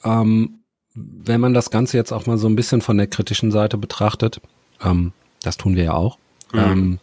ähm, 0.02 0.60
wenn 0.94 1.42
man 1.42 1.52
das 1.52 1.68
Ganze 1.68 1.98
jetzt 1.98 2.12
auch 2.12 2.24
mal 2.24 2.38
so 2.38 2.48
ein 2.48 2.56
bisschen 2.56 2.80
von 2.80 2.96
der 2.96 3.06
kritischen 3.06 3.50
Seite 3.50 3.76
betrachtet, 3.76 4.40
ähm, 4.82 5.12
das 5.42 5.58
tun 5.58 5.76
wir 5.76 5.84
ja 5.84 5.92
auch, 5.92 6.16
mhm. 6.54 6.58
ähm, 6.58 6.98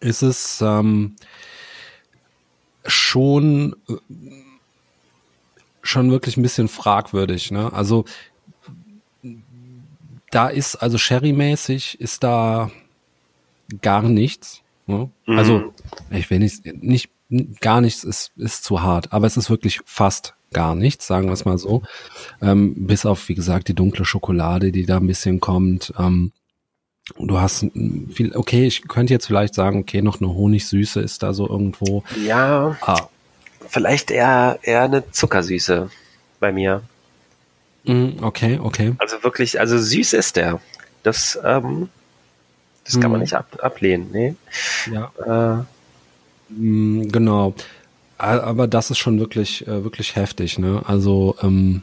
ist 0.00 0.22
es 0.22 0.62
ähm, 0.62 1.16
schon 2.86 3.76
schon 5.84 6.10
wirklich 6.10 6.36
ein 6.36 6.42
bisschen 6.42 6.68
fragwürdig. 6.68 7.50
Ne? 7.50 7.72
Also 7.72 8.04
da 10.30 10.48
ist 10.48 10.76
also 10.76 10.98
Sherry-mäßig 10.98 12.00
ist 12.00 12.24
da 12.24 12.70
gar 13.82 14.02
nichts. 14.02 14.62
Ne? 14.86 15.10
Mhm. 15.26 15.38
Also 15.38 15.72
ich 16.10 16.28
will 16.30 16.40
nicht 16.40 16.64
nicht 16.82 17.10
gar 17.60 17.80
nichts 17.80 18.02
ist 18.02 18.32
ist 18.36 18.64
zu 18.64 18.82
hart, 18.82 19.12
aber 19.12 19.26
es 19.26 19.36
ist 19.36 19.50
wirklich 19.50 19.80
fast 19.84 20.34
gar 20.52 20.74
nichts, 20.74 21.06
sagen 21.06 21.26
wir 21.26 21.32
es 21.32 21.44
mal 21.44 21.58
so. 21.58 21.82
Ähm, 22.40 22.86
bis 22.86 23.06
auf 23.06 23.28
wie 23.28 23.34
gesagt 23.34 23.68
die 23.68 23.74
dunkle 23.74 24.04
Schokolade, 24.04 24.72
die 24.72 24.86
da 24.86 24.96
ein 24.96 25.06
bisschen 25.06 25.40
kommt. 25.40 25.92
Ähm, 25.98 26.32
du 27.18 27.38
hast 27.38 27.66
viel, 28.10 28.34
okay, 28.34 28.66
ich 28.66 28.88
könnte 28.88 29.12
jetzt 29.12 29.26
vielleicht 29.26 29.54
sagen, 29.54 29.80
okay, 29.80 30.00
noch 30.00 30.20
eine 30.20 30.32
Honigsüße 30.32 31.00
ist 31.00 31.22
da 31.22 31.34
so 31.34 31.48
irgendwo. 31.48 32.02
Ja. 32.24 32.76
Ah. 32.80 33.08
Vielleicht 33.68 34.10
eher, 34.10 34.58
eher 34.62 34.82
eine 34.82 35.10
Zuckersüße 35.10 35.90
bei 36.40 36.52
mir. 36.52 36.82
Mm, 37.84 38.22
okay, 38.22 38.58
okay. 38.62 38.94
Also 38.98 39.22
wirklich, 39.22 39.60
also 39.60 39.78
süß 39.78 40.12
ist 40.14 40.36
der. 40.36 40.60
Das, 41.02 41.38
ähm, 41.44 41.88
das 42.84 43.00
kann 43.00 43.10
man 43.10 43.20
mm. 43.20 43.22
nicht 43.22 43.34
ab, 43.34 43.58
ablehnen, 43.60 44.10
nee. 44.12 44.34
Ja. 44.90 45.64
Äh, 46.50 46.52
mm, 46.52 47.10
genau. 47.10 47.54
Aber 48.16 48.68
das 48.68 48.90
ist 48.90 48.98
schon 48.98 49.18
wirklich, 49.18 49.66
äh, 49.66 49.84
wirklich 49.84 50.16
heftig, 50.16 50.58
ne? 50.58 50.82
Also 50.86 51.36
ähm, 51.42 51.82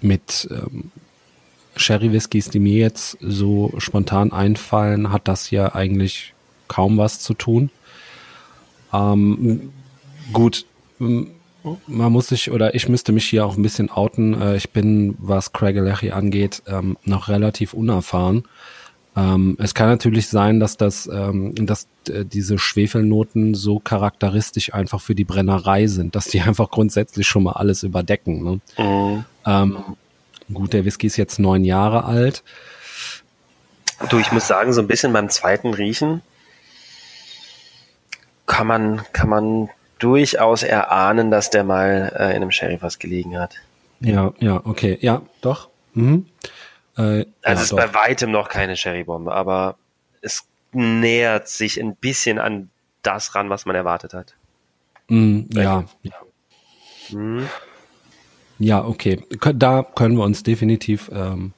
mit 0.00 0.48
ähm, 0.50 0.90
Sherry 1.74 2.12
Whiskys, 2.12 2.48
die 2.48 2.58
mir 2.58 2.78
jetzt 2.78 3.18
so 3.20 3.72
spontan 3.78 4.32
einfallen, 4.32 5.12
hat 5.12 5.28
das 5.28 5.50
ja 5.50 5.74
eigentlich 5.74 6.34
kaum 6.68 6.98
was 6.98 7.20
zu 7.20 7.34
tun. 7.34 7.70
Ähm, 8.92 9.72
gut, 10.32 10.64
man 10.98 12.12
muss 12.12 12.28
sich 12.28 12.50
oder 12.50 12.74
ich 12.74 12.88
müsste 12.88 13.12
mich 13.12 13.26
hier 13.26 13.44
auch 13.44 13.56
ein 13.56 13.62
bisschen 13.62 13.90
outen. 13.90 14.40
Äh, 14.40 14.56
ich 14.56 14.70
bin, 14.70 15.16
was 15.18 15.52
Craig 15.52 15.76
Alechi 15.76 16.12
angeht, 16.12 16.62
ähm, 16.66 16.96
noch 17.04 17.28
relativ 17.28 17.74
unerfahren. 17.74 18.44
Ähm, 19.16 19.56
es 19.58 19.74
kann 19.74 19.88
natürlich 19.88 20.28
sein, 20.28 20.60
dass 20.60 20.76
das, 20.76 21.06
ähm, 21.06 21.54
dass 21.54 21.88
äh, 22.08 22.24
diese 22.24 22.58
Schwefelnoten 22.58 23.54
so 23.54 23.78
charakteristisch 23.78 24.74
einfach 24.74 25.00
für 25.00 25.14
die 25.14 25.24
Brennerei 25.24 25.86
sind, 25.86 26.14
dass 26.14 26.26
die 26.26 26.40
einfach 26.42 26.70
grundsätzlich 26.70 27.26
schon 27.26 27.44
mal 27.44 27.52
alles 27.52 27.82
überdecken. 27.82 28.44
Ne? 28.44 28.60
Mhm. 28.78 29.24
Ähm, 29.46 29.78
gut, 30.52 30.72
der 30.72 30.84
Whisky 30.84 31.06
ist 31.06 31.16
jetzt 31.16 31.38
neun 31.38 31.64
Jahre 31.64 32.04
alt. 32.04 32.44
Du, 34.10 34.18
ich 34.18 34.30
muss 34.30 34.46
sagen, 34.46 34.74
so 34.74 34.82
ein 34.82 34.86
bisschen 34.86 35.14
beim 35.14 35.30
zweiten 35.30 35.72
Riechen 35.72 36.20
kann 38.44 38.66
man, 38.66 39.00
kann 39.12 39.30
man 39.30 39.70
durchaus 39.98 40.62
erahnen, 40.62 41.30
dass 41.30 41.50
der 41.50 41.64
mal 41.64 42.12
äh, 42.16 42.30
in 42.30 42.36
einem 42.36 42.50
Sherry-Fass 42.50 42.98
gelegen 42.98 43.38
hat. 43.38 43.56
Ja, 44.00 44.32
ja, 44.38 44.60
okay, 44.64 44.98
ja, 45.00 45.22
doch. 45.40 45.68
Mhm. 45.94 46.26
Äh, 46.96 47.00
also 47.00 47.26
ja, 47.44 47.52
es 47.52 47.62
ist 47.62 47.72
doch. 47.72 47.78
bei 47.78 47.94
weitem 47.94 48.30
noch 48.30 48.48
keine 48.48 48.76
Sherry-Bombe, 48.76 49.32
aber 49.32 49.76
es 50.20 50.44
nähert 50.72 51.48
sich 51.48 51.80
ein 51.80 51.96
bisschen 51.96 52.38
an 52.38 52.70
das 53.02 53.34
ran, 53.34 53.50
was 53.50 53.66
man 53.66 53.76
erwartet 53.76 54.12
hat. 54.12 54.34
Mhm, 55.08 55.48
ja, 55.52 55.84
ja. 56.02 56.14
Mhm. 57.10 57.48
Ja, 58.58 58.84
okay. 58.84 59.22
Da 59.54 59.82
können 59.82 60.16
wir 60.16 60.24
uns 60.24 60.42
definitiv, 60.42 61.10
ähm, 61.12 61.52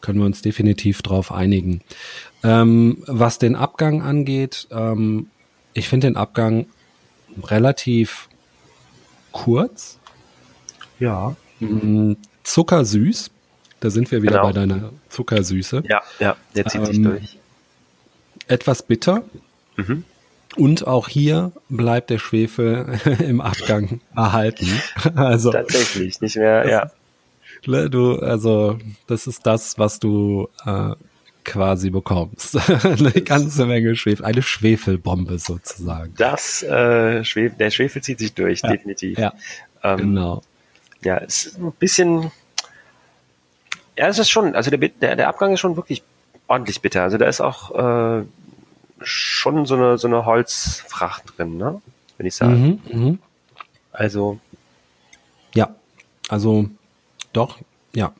können 0.00 0.18
wir 0.18 0.26
uns 0.26 0.42
definitiv 0.42 1.02
drauf 1.02 1.32
einigen. 1.32 1.82
Ähm, 2.42 3.02
was 3.06 3.38
den 3.38 3.56
Abgang 3.56 4.02
angeht, 4.02 4.68
ähm, 4.70 5.28
ich 5.72 5.88
finde 5.88 6.08
den 6.08 6.16
Abgang 6.16 6.66
relativ 7.42 8.28
kurz. 9.32 9.98
Ja. 10.98 11.36
Mm, 11.60 12.14
zuckersüß. 12.42 13.30
Da 13.80 13.90
sind 13.90 14.10
wir 14.10 14.22
wieder 14.22 14.36
genau. 14.36 14.46
bei 14.46 14.52
deiner 14.52 14.90
Zuckersüße. 15.10 15.82
Ja, 15.88 16.02
ja, 16.18 16.36
der 16.54 16.66
zieht 16.66 16.80
ähm, 16.80 16.86
sich 16.86 17.02
durch. 17.02 17.38
Etwas 18.46 18.82
bitter. 18.82 19.24
Mhm. 19.76 20.04
Und 20.56 20.86
auch 20.86 21.08
hier 21.08 21.52
bleibt 21.68 22.10
der 22.10 22.18
Schwefel 22.18 22.98
im 23.18 23.40
Abgang 23.40 24.00
erhalten. 24.14 24.68
Also 25.14 25.52
tatsächlich 25.52 26.20
nicht 26.20 26.36
mehr. 26.36 26.68
Ja. 26.68 26.90
Ne, 27.66 27.90
du, 27.90 28.18
also 28.18 28.78
das 29.06 29.26
ist 29.26 29.46
das, 29.46 29.78
was 29.78 29.98
du 29.98 30.48
äh, 30.64 30.92
quasi 31.44 31.90
bekommst. 31.90 32.56
Eine 32.84 33.12
ganze 33.12 33.66
Menge 33.66 33.96
Schwefel, 33.96 34.24
eine 34.24 34.42
Schwefelbombe 34.42 35.38
sozusagen. 35.38 36.14
Das, 36.16 36.62
äh, 36.62 37.24
Schwefel, 37.24 37.56
der 37.58 37.70
Schwefel 37.70 38.02
zieht 38.02 38.18
sich 38.18 38.34
durch, 38.34 38.62
ja, 38.62 38.70
definitiv. 38.70 39.18
Ja, 39.18 39.34
ähm, 39.82 39.98
genau. 39.98 40.42
Ja, 41.02 41.18
es 41.18 41.46
ist 41.46 41.58
ein 41.58 41.72
bisschen, 41.72 42.30
ja, 43.96 44.08
es 44.08 44.18
ist 44.18 44.30
schon, 44.30 44.54
also 44.54 44.70
der, 44.70 44.78
der, 44.88 45.16
der 45.16 45.28
Abgang 45.28 45.52
ist 45.52 45.60
schon 45.60 45.76
wirklich 45.76 46.02
ordentlich 46.46 46.80
bitter. 46.80 47.02
Also 47.02 47.18
da 47.18 47.26
ist 47.26 47.40
auch 47.40 48.20
äh, 48.20 48.24
schon 49.02 49.66
so 49.66 49.74
eine, 49.74 49.98
so 49.98 50.08
eine 50.08 50.24
Holzfracht 50.24 51.36
drin, 51.36 51.56
ne? 51.56 51.80
Wenn 52.16 52.26
ich 52.26 52.34
sagen. 52.34 52.80
Mhm, 52.90 53.06
mh. 53.10 53.18
Also. 53.92 54.38
Ja, 55.54 55.74
also 56.28 56.68
doch, 57.32 57.58
ja. 57.94 58.12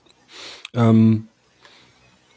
Ähm, 0.75 1.28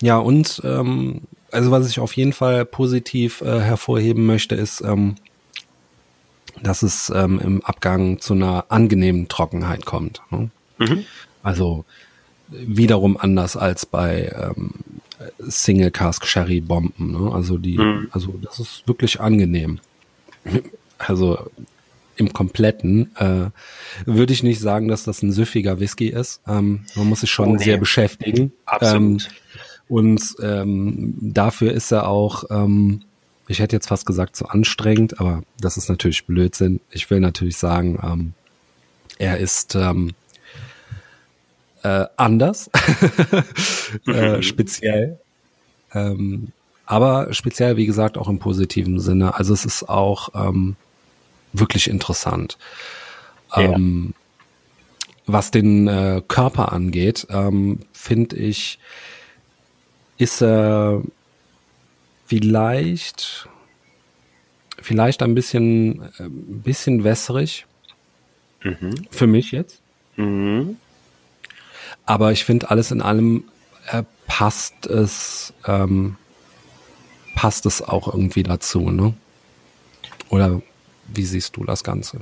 ja, 0.01 0.17
und 0.17 0.61
ähm, 0.63 1.21
also 1.51 1.71
was 1.71 1.89
ich 1.89 1.99
auf 1.99 2.13
jeden 2.13 2.33
Fall 2.33 2.65
positiv 2.65 3.41
äh, 3.41 3.59
hervorheben 3.59 4.25
möchte, 4.25 4.55
ist, 4.55 4.81
ähm, 4.81 5.15
dass 6.61 6.83
es 6.83 7.11
ähm, 7.13 7.39
im 7.39 7.63
Abgang 7.63 8.19
zu 8.19 8.33
einer 8.33 8.65
angenehmen 8.69 9.27
Trockenheit 9.27 9.85
kommt. 9.85 10.21
Ne? 10.29 10.49
Mhm. 10.77 11.05
Also 11.43 11.85
wiederum 12.49 13.17
anders 13.17 13.57
als 13.57 13.85
bei 13.85 14.33
ähm, 14.35 14.71
Single 15.39 15.91
Cask 15.91 16.25
Sherry 16.25 16.61
Bomben. 16.61 17.11
Ne? 17.11 17.31
Also 17.31 17.57
die, 17.57 17.77
mhm. 17.77 18.07
also 18.11 18.33
das 18.41 18.59
ist 18.59 18.87
wirklich 18.87 19.19
angenehm. 19.19 19.79
Also 20.97 21.49
im 22.15 22.33
Kompletten 22.33 23.15
äh, 23.17 23.49
würde 24.05 24.33
ich 24.33 24.41
nicht 24.41 24.59
sagen, 24.59 24.87
dass 24.87 25.03
das 25.03 25.21
ein 25.21 25.31
süffiger 25.31 25.79
Whisky 25.79 26.07
ist. 26.07 26.41
Ähm, 26.47 26.85
man 26.95 27.07
muss 27.07 27.21
sich 27.21 27.31
schon 27.31 27.49
oh, 27.49 27.55
nee. 27.55 27.63
sehr 27.63 27.77
beschäftigen. 27.77 28.51
Absolut. 28.65 28.95
Ähm, 28.95 29.19
und 29.89 30.36
ähm, 30.41 31.15
dafür 31.22 31.72
ist 31.72 31.91
er 31.91 32.08
auch, 32.08 32.46
ähm, 32.50 33.01
ich 33.48 33.60
hätte 33.60 33.75
jetzt 33.75 33.88
fast 33.88 34.06
gesagt, 34.06 34.36
zu 34.36 34.48
anstrengend, 34.48 35.20
aber 35.20 35.44
das 35.60 35.77
ist 35.77 35.89
natürlich 35.89 36.25
Blödsinn. 36.25 36.82
Ich 36.91 37.10
will 37.10 37.20
natürlich 37.20 37.58
sagen, 37.58 38.00
ähm, 38.03 38.34
er 39.17 39.38
ist 39.38 39.75
ähm, 39.75 40.13
äh, 41.84 42.06
anders, 42.17 42.70
äh, 44.08 44.41
speziell. 44.41 45.20
Ähm, 45.94 46.51
aber 46.86 47.34
speziell, 47.34 47.77
wie 47.77 47.86
gesagt, 47.86 48.17
auch 48.17 48.29
im 48.29 48.39
positiven 48.39 49.00
Sinne. 49.00 49.36
Also 49.36 49.53
es 49.53 49.65
ist 49.65 49.88
auch 49.88 50.29
ähm, 50.36 50.75
wirklich 51.53 51.89
interessant. 51.89 52.58
Ja. 53.56 53.62
Ähm, 53.62 54.13
was 55.25 55.51
den 55.51 55.88
äh, 55.88 56.22
Körper 56.27 56.72
angeht, 56.72 57.27
ähm, 57.29 57.79
finde 57.91 58.38
ich, 58.38 58.79
ist 60.17 60.41
er 60.41 61.01
vielleicht, 62.25 63.47
vielleicht 64.81 65.24
ein 65.24 65.36
bisschen, 65.36 66.01
ein 66.01 66.25
äh, 66.25 66.29
bisschen 66.29 67.03
wässrig. 67.03 67.65
Mhm. 68.63 69.07
Für 69.12 69.27
mich 69.27 69.51
jetzt. 69.51 69.81
Mhm. 70.15 70.77
aber 72.07 72.31
ich 72.31 72.43
finde, 72.43 72.71
alles 72.71 72.89
in 72.89 73.03
allem 73.03 73.43
äh, 73.91 74.01
passt 74.25 74.88
es, 74.88 75.53
ähm, 75.65 76.17
passt 77.36 77.67
es 77.67 77.83
auch 77.83 78.07
irgendwie 78.07 78.41
dazu, 78.41 78.89
ne? 78.89 79.13
Oder 80.29 80.62
wie 81.07 81.25
siehst 81.25 81.55
du 81.55 81.65
das 81.65 81.83
Ganze? 81.83 82.21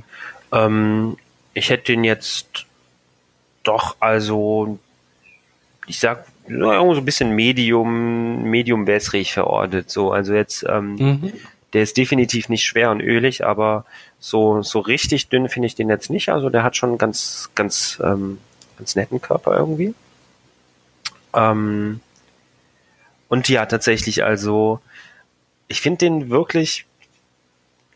Ähm, 0.52 1.16
ich 1.54 1.70
hätte 1.70 1.92
den 1.92 2.04
jetzt 2.04 2.66
doch, 3.62 3.96
also, 3.98 4.78
ich 5.86 6.00
sag, 6.00 6.24
so 6.48 6.70
ein 6.70 7.04
bisschen 7.04 7.30
Medium, 7.30 8.44
Medium 8.44 8.86
wässrig 8.86 9.32
verortet. 9.32 9.90
So, 9.90 10.12
also 10.12 10.34
jetzt, 10.34 10.64
ähm, 10.68 10.96
mhm. 10.96 11.32
der 11.72 11.82
ist 11.82 11.96
definitiv 11.96 12.48
nicht 12.48 12.64
schwer 12.64 12.90
und 12.90 13.00
ölig, 13.00 13.44
aber 13.44 13.84
so, 14.18 14.62
so 14.62 14.78
richtig 14.80 15.28
dünn 15.28 15.48
finde 15.48 15.66
ich 15.66 15.74
den 15.74 15.88
jetzt 15.88 16.10
nicht. 16.10 16.28
Also 16.28 16.50
der 16.50 16.62
hat 16.62 16.76
schon 16.76 16.98
ganz, 16.98 17.50
ganz, 17.54 18.00
ähm, 18.02 18.38
ganz 18.78 18.94
netten 18.96 19.20
Körper 19.20 19.56
irgendwie. 19.56 19.94
Ähm, 21.34 22.00
und 23.28 23.48
ja, 23.48 23.66
tatsächlich, 23.66 24.24
also, 24.24 24.80
ich 25.66 25.80
finde 25.80 25.98
den 25.98 26.30
wirklich 26.30 26.86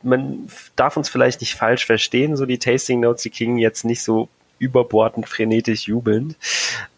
man 0.03 0.49
darf 0.77 0.97
uns 0.97 1.09
vielleicht 1.09 1.41
nicht 1.41 1.55
falsch 1.55 1.87
verstehen, 1.87 2.37
so 2.37 2.47
die 2.47 2.59
Tasting 2.59 3.01
Notes, 3.01 3.23
die 3.23 3.31
klingen 3.31 3.59
jetzt 3.59 3.85
nicht 3.85 4.03
so 4.03 4.29
überbordend 4.61 5.29
frenetisch 5.29 5.89
jubelnd. 5.89 6.37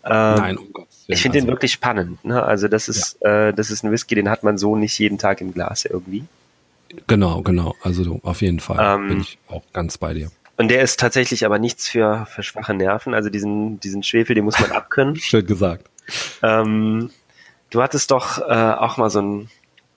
Ähm, 0.05 0.11
Nein, 0.35 0.59
um 0.59 0.73
Gottes 0.73 1.05
Willen. 1.07 1.17
Ich 1.17 1.23
finde 1.23 1.39
also, 1.39 1.47
den 1.47 1.53
wirklich 1.53 1.73
spannend. 1.73 2.25
Ne? 2.25 2.43
Also 2.43 2.69
das 2.69 2.89
ist, 2.89 3.19
ja. 3.23 3.49
äh, 3.49 3.55
das 3.55 3.71
ist 3.71 3.85
ein 3.85 3.91
Whisky, 3.91 4.15
den 4.15 4.29
hat 4.29 4.43
man 4.43 4.59
so 4.59 4.77
nicht 4.77 4.99
jeden 4.99 5.17
Tag 5.17 5.41
im 5.41 5.55
Glas 5.55 5.87
irgendwie. 5.87 6.25
Genau, 7.07 7.41
genau. 7.41 7.75
Also 7.83 8.21
auf 8.23 8.43
jeden 8.43 8.61
Fall 8.61 8.79
ähm, 8.81 9.09
bin 9.09 9.21
ich 9.23 9.39
auch 9.49 9.63
ganz 9.73 9.97
bei 9.97 10.13
dir. 10.13 10.31
Und 10.59 10.69
der 10.69 10.83
ist 10.83 11.01
tatsächlich 11.01 11.47
aber 11.47 11.59
nichts 11.59 11.89
für, 11.89 12.27
für 12.27 12.43
schwache 12.43 12.75
Nerven. 12.75 13.15
Also 13.15 13.31
diesen, 13.31 13.81
diesen 13.81 14.03
Schwefel, 14.03 14.35
den 14.35 14.45
muss 14.45 14.61
man 14.61 14.73
abkönnen. 14.73 15.17
Schön 15.21 15.47
gesagt. 15.47 15.87
Ähm, 16.43 17.11
du 17.71 17.83
hattest 17.83 18.11
doch 18.11 18.39
äh, 18.39 18.43
auch 18.43 18.97
mal 18.99 19.09
so 19.09 19.21
einen 19.21 19.51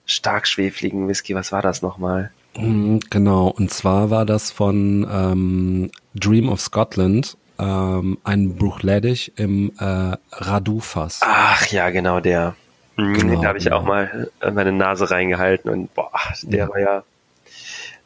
stark 0.06 0.46
schwefligen 0.46 1.08
Whisky. 1.08 1.34
Was 1.34 1.52
war 1.52 1.62
das 1.62 1.82
nochmal? 1.82 2.30
Mhm, 2.56 3.00
genau, 3.10 3.48
und 3.48 3.70
zwar 3.70 4.10
war 4.10 4.24
das 4.24 4.50
von 4.50 5.06
ähm, 5.10 5.90
Dream 6.14 6.48
of 6.48 6.60
Scotland, 6.60 7.36
ähm, 7.58 8.18
ein 8.24 8.56
Bruchleddich 8.56 9.32
im 9.36 9.72
äh, 9.78 10.16
Radu-Fass. 10.32 11.20
Ach 11.22 11.66
ja, 11.68 11.90
genau 11.90 12.20
der. 12.20 12.54
Mhm, 12.96 13.14
genau, 13.14 13.42
da 13.42 13.48
habe 13.48 13.58
ich 13.58 13.64
genau. 13.64 13.78
auch 13.78 13.84
mal 13.84 14.28
meine 14.52 14.72
Nase 14.72 15.10
reingehalten 15.10 15.70
und 15.70 15.94
boah, 15.94 16.10
der 16.42 16.58
ja. 16.58 16.68
war 16.68 16.78
ja 16.78 17.02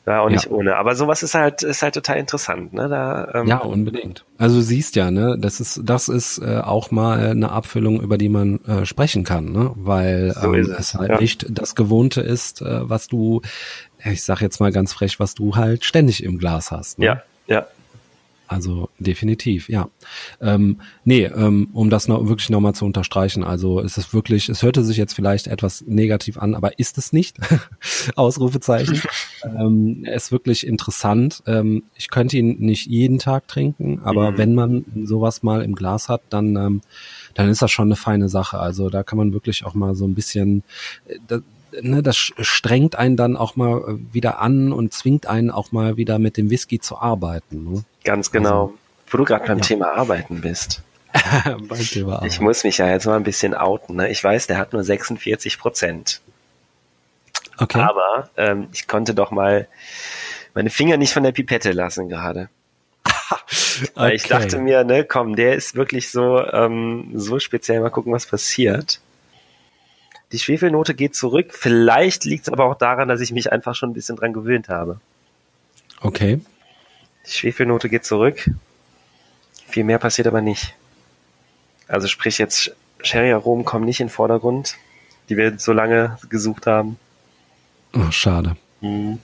war 0.06 0.22
auch 0.22 0.30
nicht 0.30 0.46
ja. 0.46 0.50
ohne. 0.50 0.76
Aber 0.76 0.96
sowas 0.96 1.22
ist 1.22 1.34
halt, 1.34 1.62
ist 1.62 1.82
halt 1.82 1.94
total 1.94 2.16
interessant, 2.16 2.72
ne? 2.72 2.88
Da, 2.88 3.30
ähm, 3.34 3.46
ja, 3.46 3.58
unbedingt. 3.58 4.24
Also 4.38 4.56
du 4.56 4.62
siehst 4.62 4.96
ja, 4.96 5.10
ne, 5.10 5.36
das 5.38 5.60
ist, 5.60 5.82
das 5.84 6.08
ist 6.08 6.38
äh, 6.38 6.58
auch 6.58 6.90
mal 6.90 7.30
eine 7.30 7.52
Abfüllung, 7.52 8.00
über 8.00 8.18
die 8.18 8.30
man 8.30 8.64
äh, 8.64 8.86
sprechen 8.86 9.24
kann, 9.24 9.52
ne? 9.52 9.72
Weil 9.76 10.32
so 10.32 10.54
ähm, 10.54 10.60
es. 10.62 10.68
es. 10.68 10.94
halt 10.94 11.10
ja. 11.10 11.20
nicht 11.20 11.46
das 11.50 11.74
Gewohnte 11.74 12.22
ist, 12.22 12.62
äh, 12.62 12.88
was 12.88 13.06
du 13.08 13.42
ich 14.04 14.22
sag 14.22 14.40
jetzt 14.40 14.60
mal 14.60 14.72
ganz 14.72 14.92
frech, 14.92 15.20
was 15.20 15.34
du 15.34 15.56
halt 15.56 15.84
ständig 15.84 16.22
im 16.24 16.38
Glas 16.38 16.70
hast. 16.70 16.98
Ne? 16.98 17.06
Ja, 17.06 17.22
ja. 17.46 17.66
Also 18.50 18.88
definitiv, 18.98 19.68
ja. 19.68 19.88
Ähm, 20.40 20.80
nee, 21.04 21.22
ähm, 21.22 21.68
um 21.72 21.88
das 21.88 22.08
noch 22.08 22.26
wirklich 22.26 22.50
nochmal 22.50 22.74
zu 22.74 22.84
unterstreichen, 22.84 23.44
also 23.44 23.78
es 23.78 23.96
ist 23.96 24.12
wirklich, 24.12 24.48
es 24.48 24.64
hörte 24.64 24.82
sich 24.82 24.96
jetzt 24.96 25.12
vielleicht 25.12 25.46
etwas 25.46 25.84
negativ 25.86 26.36
an, 26.36 26.56
aber 26.56 26.76
ist 26.80 26.98
es 26.98 27.12
nicht? 27.12 27.36
Ausrufezeichen. 28.16 29.02
ähm, 29.44 30.02
er 30.04 30.16
ist 30.16 30.32
wirklich 30.32 30.66
interessant. 30.66 31.44
Ähm, 31.46 31.84
ich 31.94 32.10
könnte 32.10 32.38
ihn 32.38 32.56
nicht 32.58 32.88
jeden 32.88 33.20
Tag 33.20 33.46
trinken, 33.46 34.00
aber 34.02 34.32
mhm. 34.32 34.38
wenn 34.38 34.54
man 34.56 34.84
sowas 35.04 35.44
mal 35.44 35.62
im 35.62 35.76
Glas 35.76 36.08
hat, 36.08 36.22
dann, 36.30 36.56
ähm, 36.56 36.80
dann 37.34 37.48
ist 37.50 37.62
das 37.62 37.70
schon 37.70 37.86
eine 37.86 37.96
feine 37.96 38.28
Sache. 38.28 38.58
Also 38.58 38.90
da 38.90 39.04
kann 39.04 39.16
man 39.16 39.32
wirklich 39.32 39.64
auch 39.64 39.74
mal 39.74 39.94
so 39.94 40.08
ein 40.08 40.16
bisschen, 40.16 40.64
äh, 41.06 41.38
ne, 41.82 42.02
das 42.02 42.16
strengt 42.16 42.96
einen 42.96 43.16
dann 43.16 43.36
auch 43.36 43.54
mal 43.54 43.78
äh, 43.78 44.12
wieder 44.12 44.40
an 44.40 44.72
und 44.72 44.92
zwingt 44.92 45.28
einen 45.28 45.52
auch 45.52 45.70
mal 45.70 45.96
wieder 45.96 46.18
mit 46.18 46.36
dem 46.36 46.50
Whisky 46.50 46.80
zu 46.80 46.98
arbeiten. 46.98 47.62
Ne? 47.62 47.84
Ganz 48.04 48.30
genau. 48.30 48.62
Also, 48.62 48.78
Wo 49.08 49.18
du 49.18 49.24
gerade 49.24 49.46
beim 49.46 49.58
ja. 49.58 49.64
Thema 49.64 49.92
Arbeiten 49.92 50.40
bist. 50.40 50.82
beim 51.44 51.68
Thema 51.68 52.14
Arbeiten. 52.14 52.26
Ich 52.26 52.40
muss 52.40 52.64
mich 52.64 52.78
ja 52.78 52.88
jetzt 52.88 53.06
mal 53.06 53.16
ein 53.16 53.24
bisschen 53.24 53.54
outen. 53.54 53.96
Ne? 53.96 54.10
Ich 54.10 54.22
weiß, 54.22 54.46
der 54.46 54.58
hat 54.58 54.72
nur 54.72 54.82
46 54.82 55.58
Prozent. 55.58 56.20
Okay. 57.58 57.78
Aber 57.78 58.30
ähm, 58.36 58.68
ich 58.72 58.88
konnte 58.88 59.14
doch 59.14 59.30
mal 59.30 59.68
meine 60.54 60.70
Finger 60.70 60.96
nicht 60.96 61.12
von 61.12 61.22
der 61.22 61.32
Pipette 61.32 61.72
lassen 61.72 62.08
gerade. 62.08 62.48
okay. 63.94 64.14
Ich 64.14 64.24
dachte 64.24 64.58
mir, 64.58 64.84
ne, 64.84 65.04
komm, 65.04 65.36
der 65.36 65.54
ist 65.54 65.74
wirklich 65.74 66.10
so, 66.10 66.44
ähm, 66.44 67.12
so 67.14 67.38
speziell. 67.38 67.80
Mal 67.80 67.90
gucken, 67.90 68.12
was 68.12 68.26
passiert. 68.26 69.00
Die 70.32 70.38
Schwefelnote 70.38 70.94
geht 70.94 71.14
zurück. 71.14 71.52
Vielleicht 71.52 72.24
liegt 72.24 72.46
es 72.46 72.52
aber 72.52 72.64
auch 72.64 72.76
daran, 72.76 73.08
dass 73.08 73.20
ich 73.20 73.32
mich 73.32 73.52
einfach 73.52 73.74
schon 73.74 73.90
ein 73.90 73.94
bisschen 73.94 74.16
dran 74.16 74.32
gewöhnt 74.32 74.68
habe. 74.68 75.00
Okay. 76.00 76.40
Die 77.26 77.30
Schwefelnote 77.30 77.88
geht 77.88 78.04
zurück. 78.04 78.50
Viel 79.68 79.84
mehr 79.84 79.98
passiert 79.98 80.26
aber 80.26 80.40
nicht. 80.40 80.74
Also 81.86 82.08
sprich 82.08 82.38
jetzt 82.38 82.74
Sherry-Aromen 83.02 83.64
kommen 83.64 83.84
nicht 83.84 84.00
in 84.00 84.06
den 84.06 84.12
Vordergrund, 84.12 84.76
die 85.28 85.36
wir 85.36 85.58
so 85.58 85.72
lange 85.72 86.18
gesucht 86.28 86.66
haben. 86.66 86.98
Oh, 87.94 88.10
schade. 88.10 88.56
Mhm. 88.80 89.18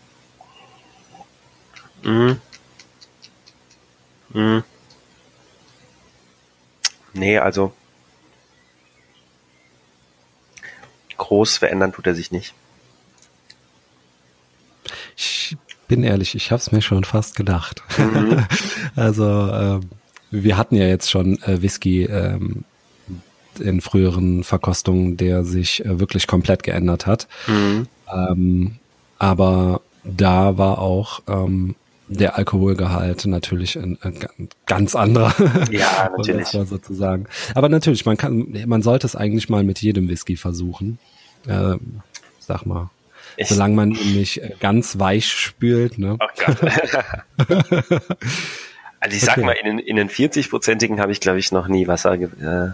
Mhm. 2.02 2.40
Mhm. 4.30 4.64
Nee, 7.12 7.38
also 7.38 7.72
groß 11.16 11.56
verändern 11.58 11.92
tut 11.92 12.06
er 12.06 12.14
sich 12.14 12.30
nicht. 12.30 12.54
Ich 15.16 15.56
bin 15.86 16.02
ehrlich, 16.02 16.34
ich 16.34 16.50
habe 16.50 16.60
es 16.60 16.72
mir 16.72 16.82
schon 16.82 17.04
fast 17.04 17.36
gedacht. 17.36 17.82
Mhm. 17.98 18.44
also 18.96 19.24
ähm, 19.24 19.80
wir 20.30 20.56
hatten 20.56 20.76
ja 20.76 20.86
jetzt 20.86 21.10
schon 21.10 21.40
äh, 21.42 21.62
Whisky 21.62 22.04
ähm, 22.04 22.64
in 23.58 23.80
früheren 23.80 24.44
Verkostungen, 24.44 25.16
der 25.16 25.44
sich 25.44 25.84
äh, 25.84 25.98
wirklich 25.98 26.26
komplett 26.26 26.62
geändert 26.62 27.06
hat. 27.06 27.28
Mhm. 27.46 27.86
Ähm, 28.12 28.76
aber 29.18 29.80
da 30.04 30.58
war 30.58 30.78
auch 30.78 31.22
ähm, 31.26 31.74
der 32.08 32.36
Alkoholgehalt 32.36 33.26
natürlich 33.26 33.76
ein, 33.76 33.98
ein 34.02 34.14
ganz 34.66 34.94
anderer. 34.94 35.34
Ja, 35.70 36.10
natürlich. 36.16 36.48
sozusagen. 36.48 37.26
Aber 37.54 37.68
natürlich, 37.68 38.06
man 38.06 38.16
kann, 38.16 38.54
man 38.66 38.82
sollte 38.82 39.06
es 39.06 39.16
eigentlich 39.16 39.48
mal 39.48 39.64
mit 39.64 39.80
jedem 39.82 40.08
Whisky 40.08 40.36
versuchen. 40.36 40.98
Äh, 41.46 41.76
sag 42.38 42.66
mal. 42.66 42.90
Ich 43.36 43.48
solange 43.48 43.74
man 43.74 43.90
ihn 43.92 44.14
nicht 44.14 44.42
äh, 44.42 44.52
ganz 44.60 44.98
weich 44.98 45.30
spült, 45.30 45.98
ne? 45.98 46.16
Ach 46.18 46.32
Gott. 46.36 46.62
also 49.00 49.16
ich 49.16 49.20
sag 49.20 49.38
okay. 49.38 49.46
mal, 49.46 49.52
in, 49.52 49.78
in 49.78 49.96
den 49.96 50.08
40-prozentigen 50.08 50.98
habe 50.98 51.12
ich, 51.12 51.20
glaube 51.20 51.38
ich, 51.38 51.52
noch 51.52 51.68
nie 51.68 51.86
Wasser. 51.86 52.14
Äh, 52.14 52.70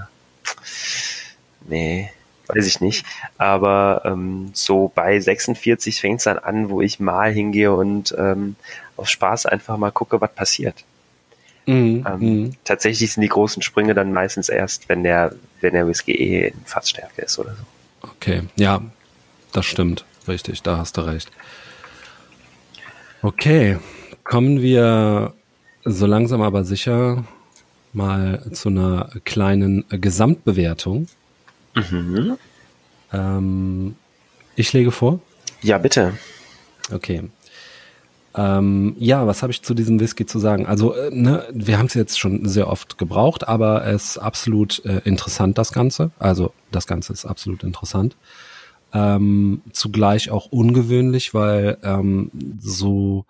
nee 1.68 2.10
weiß 2.54 2.66
ich 2.66 2.80
nicht. 2.80 3.04
Aber 3.38 4.02
ähm, 4.04 4.50
so 4.52 4.90
bei 4.94 5.18
46 5.18 6.00
fängt 6.00 6.18
es 6.18 6.24
dann 6.24 6.38
an, 6.38 6.70
wo 6.70 6.80
ich 6.80 7.00
mal 7.00 7.32
hingehe 7.32 7.72
und 7.72 8.14
ähm, 8.18 8.56
auf 8.96 9.08
Spaß 9.08 9.46
einfach 9.46 9.76
mal 9.76 9.90
gucke, 9.90 10.20
was 10.20 10.32
passiert. 10.34 10.84
Mhm, 11.66 12.06
ähm, 12.08 12.18
mhm. 12.18 12.52
Tatsächlich 12.64 13.12
sind 13.12 13.22
die 13.22 13.28
großen 13.28 13.62
Sprünge 13.62 13.94
dann 13.94 14.12
meistens 14.12 14.48
erst, 14.48 14.88
wenn 14.88 15.04
der, 15.04 15.34
wenn 15.60 15.74
der 15.74 15.86
Whisky 15.86 16.12
eh 16.12 16.48
in 16.48 16.64
Fassstärke 16.64 17.22
ist 17.22 17.38
oder 17.38 17.54
so. 17.54 18.08
Okay, 18.08 18.42
ja, 18.56 18.82
das 19.52 19.66
stimmt. 19.66 20.04
Richtig, 20.28 20.62
da 20.62 20.78
hast 20.78 20.96
du 20.96 21.02
recht. 21.02 21.30
Okay, 23.22 23.78
kommen 24.24 24.60
wir 24.62 25.34
so 25.84 26.06
langsam 26.06 26.42
aber 26.42 26.64
sicher 26.64 27.24
mal 27.92 28.42
zu 28.52 28.68
einer 28.68 29.10
kleinen 29.24 29.84
Gesamtbewertung. 29.88 31.06
Mhm. 31.74 32.38
Ähm, 33.12 33.96
ich 34.56 34.72
lege 34.72 34.90
vor. 34.90 35.20
Ja, 35.60 35.78
bitte. 35.78 36.14
Okay. 36.90 37.22
Ähm, 38.34 38.96
ja, 38.98 39.26
was 39.26 39.42
habe 39.42 39.52
ich 39.52 39.62
zu 39.62 39.74
diesem 39.74 40.00
Whisky 40.00 40.24
zu 40.24 40.38
sagen? 40.38 40.66
Also, 40.66 40.94
äh, 40.94 41.10
ne, 41.10 41.46
wir 41.52 41.78
haben 41.78 41.86
es 41.86 41.94
jetzt 41.94 42.18
schon 42.18 42.48
sehr 42.48 42.68
oft 42.68 42.96
gebraucht, 42.96 43.46
aber 43.46 43.86
es 43.86 44.12
ist 44.12 44.18
absolut 44.18 44.84
äh, 44.86 45.02
interessant, 45.04 45.58
das 45.58 45.72
Ganze. 45.72 46.10
Also, 46.18 46.52
das 46.70 46.86
Ganze 46.86 47.12
ist 47.12 47.26
absolut 47.26 47.62
interessant. 47.62 48.16
Ähm, 48.94 49.62
zugleich 49.72 50.30
auch 50.30 50.46
ungewöhnlich, 50.46 51.32
weil 51.32 51.78
ähm, 51.82 52.30
so 52.60 53.24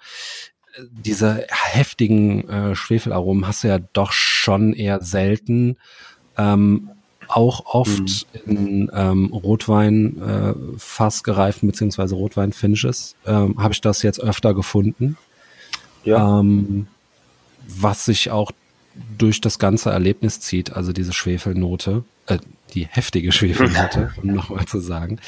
äh, 0.74 0.82
diese 0.90 1.46
heftigen 1.50 2.48
äh, 2.48 2.74
Schwefelaromen 2.74 3.46
hast 3.46 3.62
du 3.62 3.68
ja 3.68 3.78
doch 3.78 4.12
schon 4.12 4.72
eher 4.72 5.00
selten. 5.02 5.76
Ähm, 6.36 6.90
auch 7.28 7.64
oft 7.66 8.26
mhm. 8.44 8.56
in 8.56 8.90
ähm, 8.92 9.26
Rotwein 9.32 10.20
äh, 10.20 10.54
fast 10.76 11.24
gereiften 11.24 11.68
beziehungsweise 11.68 12.14
Rotwein 12.14 12.52
Finishes 12.52 13.16
ähm, 13.26 13.62
habe 13.62 13.72
ich 13.72 13.80
das 13.80 14.02
jetzt 14.02 14.20
öfter 14.20 14.54
gefunden. 14.54 15.16
Ja. 16.04 16.40
Ähm, 16.40 16.88
was 17.66 18.04
sich 18.04 18.30
auch 18.30 18.50
durch 19.16 19.40
das 19.40 19.58
ganze 19.58 19.90
Erlebnis 19.90 20.40
zieht, 20.40 20.72
also 20.72 20.92
diese 20.92 21.12
Schwefelnote, 21.12 22.04
äh, 22.26 22.38
die 22.74 22.86
heftige 22.86 23.32
Schwefelnote, 23.32 24.12
um 24.22 24.28
nochmal 24.34 24.66
zu 24.66 24.80
sagen. 24.80 25.18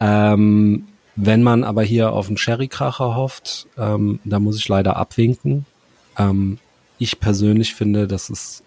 Ähm, 0.00 0.88
wenn 1.16 1.42
man 1.42 1.62
aber 1.64 1.82
hier 1.82 2.12
auf 2.12 2.26
einen 2.26 2.36
Sherry-Kracher 2.36 3.14
hofft, 3.14 3.68
ähm, 3.78 4.18
da 4.24 4.40
muss 4.40 4.58
ich 4.58 4.68
leider 4.68 4.96
abwinken. 4.96 5.66
Ähm, 6.18 6.58
ich 6.98 7.20
persönlich 7.20 7.74
finde, 7.74 8.08
das 8.08 8.30
ist 8.30 8.62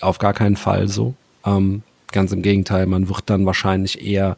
auf 0.00 0.18
gar 0.18 0.34
keinen 0.34 0.56
Fall 0.56 0.88
so. 0.88 1.14
Ähm, 1.44 1.82
ganz 2.12 2.32
im 2.32 2.42
Gegenteil, 2.42 2.86
man 2.86 3.08
wird 3.08 3.30
dann 3.30 3.46
wahrscheinlich 3.46 4.04
eher 4.04 4.36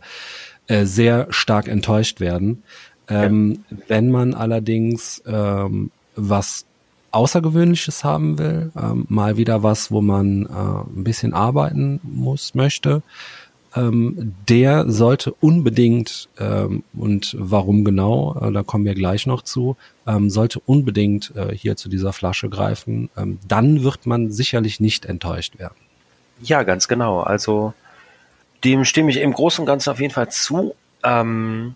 äh, 0.67 0.85
sehr 0.85 1.27
stark 1.31 1.69
enttäuscht 1.69 2.21
werden. 2.21 2.63
Ähm, 3.09 3.65
ja. 3.71 3.77
Wenn 3.89 4.11
man 4.11 4.35
allerdings 4.35 5.23
ähm, 5.27 5.91
was 6.15 6.67
Außergewöhnliches 7.13 8.05
haben 8.05 8.39
will, 8.39 8.71
ähm, 8.77 9.07
mal 9.09 9.37
wieder 9.37 9.63
was, 9.63 9.91
wo 9.91 10.01
man 10.01 10.47
äh, 10.47 10.99
ein 10.99 11.05
bisschen 11.05 11.35
arbeiten 11.35 12.01
muss, 12.03 12.55
möchte, 12.55 13.03
ähm, 13.75 14.35
der 14.49 14.91
sollte 14.91 15.33
unbedingt, 15.33 16.29
ähm, 16.39 16.83
und 16.93 17.37
warum 17.39 17.85
genau, 17.85 18.37
äh, 18.41 18.53
da 18.53 18.63
kommen 18.63 18.85
wir 18.85 18.95
gleich 18.95 19.27
noch 19.27 19.43
zu, 19.43 19.77
ähm, 20.07 20.29
sollte 20.29 20.61
unbedingt 20.61 21.35
äh, 21.37 21.55
hier 21.55 21.77
zu 21.77 21.89
dieser 21.89 22.13
Flasche 22.13 22.49
greifen. 22.49 23.11
Ähm, 23.17 23.39
dann 23.47 23.83
wird 23.85 24.07
man 24.07 24.31
sicherlich 24.33 24.81
nicht 24.81 25.05
enttäuscht 25.05 25.59
werden. 25.59 25.77
Ja, 26.43 26.63
ganz 26.65 26.89
genau. 26.89 27.21
Also 27.21 27.75
dem 28.65 28.85
stimme 28.85 29.11
ich 29.11 29.19
im 29.19 29.33
Großen 29.33 29.63
und 29.63 29.67
Ganzen 29.67 29.91
auf 29.91 30.01
jeden 30.01 30.13
Fall 30.13 30.31
zu. 30.31 30.75
Ähm, 31.05 31.75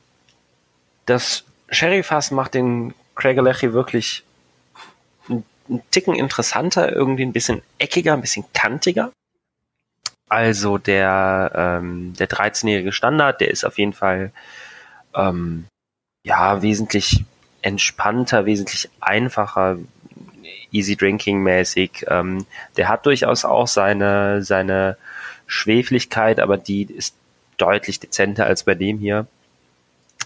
das 1.06 1.44
Sherry-Fass 1.68 2.30
macht 2.30 2.54
den 2.54 2.94
Craig 3.14 3.36
wirklich 3.36 4.24
ein 5.68 5.82
Ticken 5.90 6.14
interessanter, 6.14 6.92
irgendwie 6.92 7.24
ein 7.24 7.32
bisschen 7.32 7.62
eckiger, 7.78 8.14
ein 8.14 8.20
bisschen 8.20 8.44
kantiger. 8.52 9.12
Also 10.28 10.78
der, 10.78 11.52
ähm, 11.54 12.14
der 12.18 12.28
13-jährige 12.28 12.92
Standard, 12.92 13.40
der 13.40 13.50
ist 13.50 13.64
auf 13.64 13.78
jeden 13.78 13.92
Fall 13.92 14.32
ähm, 15.14 15.66
ja 16.24 16.62
wesentlich 16.62 17.24
entspannter, 17.62 18.46
wesentlich 18.46 18.90
einfacher, 19.00 19.78
easy 20.70 20.96
drinking 20.96 21.42
mäßig. 21.42 22.06
Ähm, 22.08 22.46
der 22.76 22.88
hat 22.88 23.06
durchaus 23.06 23.44
auch 23.44 23.68
seine, 23.68 24.42
seine 24.42 24.96
Schwefligkeit, 25.46 26.40
aber 26.40 26.56
die 26.56 26.82
ist 26.82 27.14
deutlich 27.56 28.00
dezenter 28.00 28.46
als 28.46 28.64
bei 28.64 28.74
dem 28.74 28.98
hier. 28.98 29.26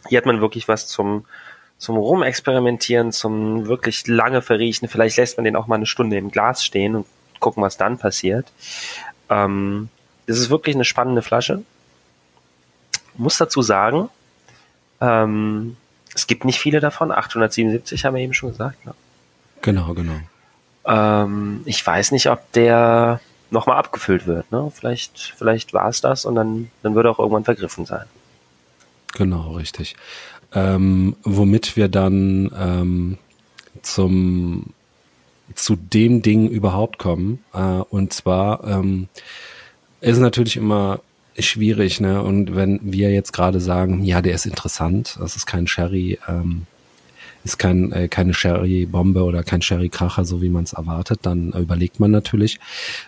Hier 0.09 0.19
hat 0.19 0.27
man 0.27 0.41
wirklich 0.41 0.69
was 0.69 0.87
zum, 0.87 1.27
zum 1.79 1.97
Rumexperimentieren, 1.97 3.13
zum 3.13 3.67
wirklich 3.67 4.07
lange 4.07 4.43
verriechen. 4.43 4.89
Vielleicht 4.89 5.17
lässt 5.17 5.39
man 5.39 5.45
den 5.45 5.57
auch 5.57 5.69
mal 5.69 5.77
eine 5.77 5.87
Stunde 5.87 6.17
im 6.17 6.31
Glas 6.31 6.65
stehen 6.65 6.97
und 6.97 7.07
gucken, 7.41 7.63
was 7.63 7.77
dann 7.77 7.99
passiert. 7.99 8.53
Ähm, 9.31 9.89
es 10.27 10.39
ist 10.39 10.51
wirklich 10.51 10.75
eine 10.75 10.85
spannende 10.85 11.23
Flasche. 11.23 11.63
Muss 13.15 13.39
dazu 13.39 13.63
sagen, 13.63 14.09
ähm, 15.01 15.77
es 16.15 16.27
gibt 16.27 16.45
nicht 16.45 16.59
viele 16.59 16.81
davon. 16.81 17.13
877 17.13 18.05
haben 18.05 18.17
wir 18.17 18.23
eben 18.23 18.35
schon 18.35 18.51
gesagt. 18.51 18.85
Ne? 18.85 18.95
Genau, 19.63 19.95
genau. 19.95 20.21
Ähm, 20.85 21.63
ich 21.65 21.85
weiß 21.87 22.13
nicht, 22.13 22.29
ob 22.29 22.51
der 22.53 23.21
nochmal 23.51 23.77
abgefüllt 23.77 24.27
wird. 24.27 24.51
Ne? 24.51 24.71
Vielleicht, 24.75 25.35
vielleicht 25.37 25.73
war 25.75 25.89
es 25.89 26.01
das 26.01 26.25
und 26.25 26.35
dann, 26.35 26.71
dann 26.83 26.95
würde 26.95 27.11
auch 27.11 27.19
irgendwann 27.19 27.45
vergriffen 27.45 27.87
sein. 27.87 28.07
Genau, 29.15 29.53
richtig. 29.53 29.97
Ähm, 30.55 31.17
womit 31.25 31.77
wir 31.77 31.89
dann 31.89 32.51
ähm, 32.59 33.19
zum 33.83 34.73
zu 35.55 35.77
dem 35.77 36.23
Ding 36.23 36.49
überhaupt 36.49 36.99
kommen. 36.99 37.45
Äh, 37.53 37.59
und 37.91 38.13
zwar 38.13 38.65
ähm, 38.65 39.09
ist 40.01 40.19
natürlich 40.19 40.57
immer 40.57 41.01
schwierig, 41.39 42.01
ne? 42.01 42.23
Und 42.23 42.55
wenn 42.55 42.81
wir 42.83 43.11
jetzt 43.11 43.33
gerade 43.33 43.61
sagen, 43.61 44.05
ja, 44.05 44.23
der 44.23 44.35
ist 44.35 44.47
interessant, 44.47 45.17
das 45.21 45.37
ist 45.37 45.47
kein 45.47 45.67
Sherry, 45.67 46.19
ähm, 46.29 46.67
ist 47.49 47.59
kein, 47.59 47.93
äh, 47.93 48.09
keine 48.09 48.35
Sherry-Bombe 48.35 49.23
oder 49.25 49.43
kein 49.43 49.63
Sherry-Kracher, 49.63 50.25
so 50.25 50.43
wie 50.43 50.49
man 50.49 50.65
es 50.65 50.75
erwartet, 50.75 51.21
dann 51.23 51.53
äh, 51.53 51.61
überlegt 51.61 51.99
man 52.01 52.11
natürlich. 52.11 52.61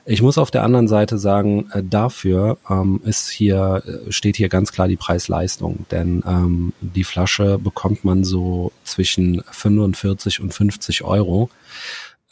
Ich 0.06 0.22
muss 0.22 0.38
auf 0.38 0.50
der 0.50 0.64
anderen 0.64 0.88
Seite 0.88 1.18
sagen, 1.18 1.70
äh, 1.72 1.82
dafür 1.82 2.58
ähm, 2.68 3.00
ist 3.04 3.28
hier, 3.30 3.82
äh, 3.86 4.12
steht 4.12 4.36
hier 4.36 4.48
ganz 4.48 4.72
klar 4.72 4.88
die 4.88 4.96
Preis-Leistung, 4.96 5.86
denn 5.90 6.22
ähm, 6.26 6.72
die 6.80 7.04
Flasche 7.04 7.58
bekommt 7.58 8.04
man 8.04 8.24
so 8.24 8.72
zwischen 8.84 9.42
45 9.50 10.40
und 10.40 10.54
50 10.54 11.02
Euro. 11.04 11.50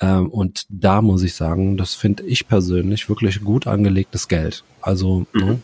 Ähm, 0.00 0.28
und 0.28 0.64
da 0.68 1.02
muss 1.02 1.22
ich 1.22 1.34
sagen, 1.34 1.76
das 1.76 1.94
finde 1.94 2.22
ich 2.24 2.48
persönlich 2.48 3.08
wirklich 3.08 3.42
gut 3.42 3.66
angelegtes 3.66 4.28
Geld. 4.28 4.64
Also 4.80 5.26
mhm. 5.32 5.62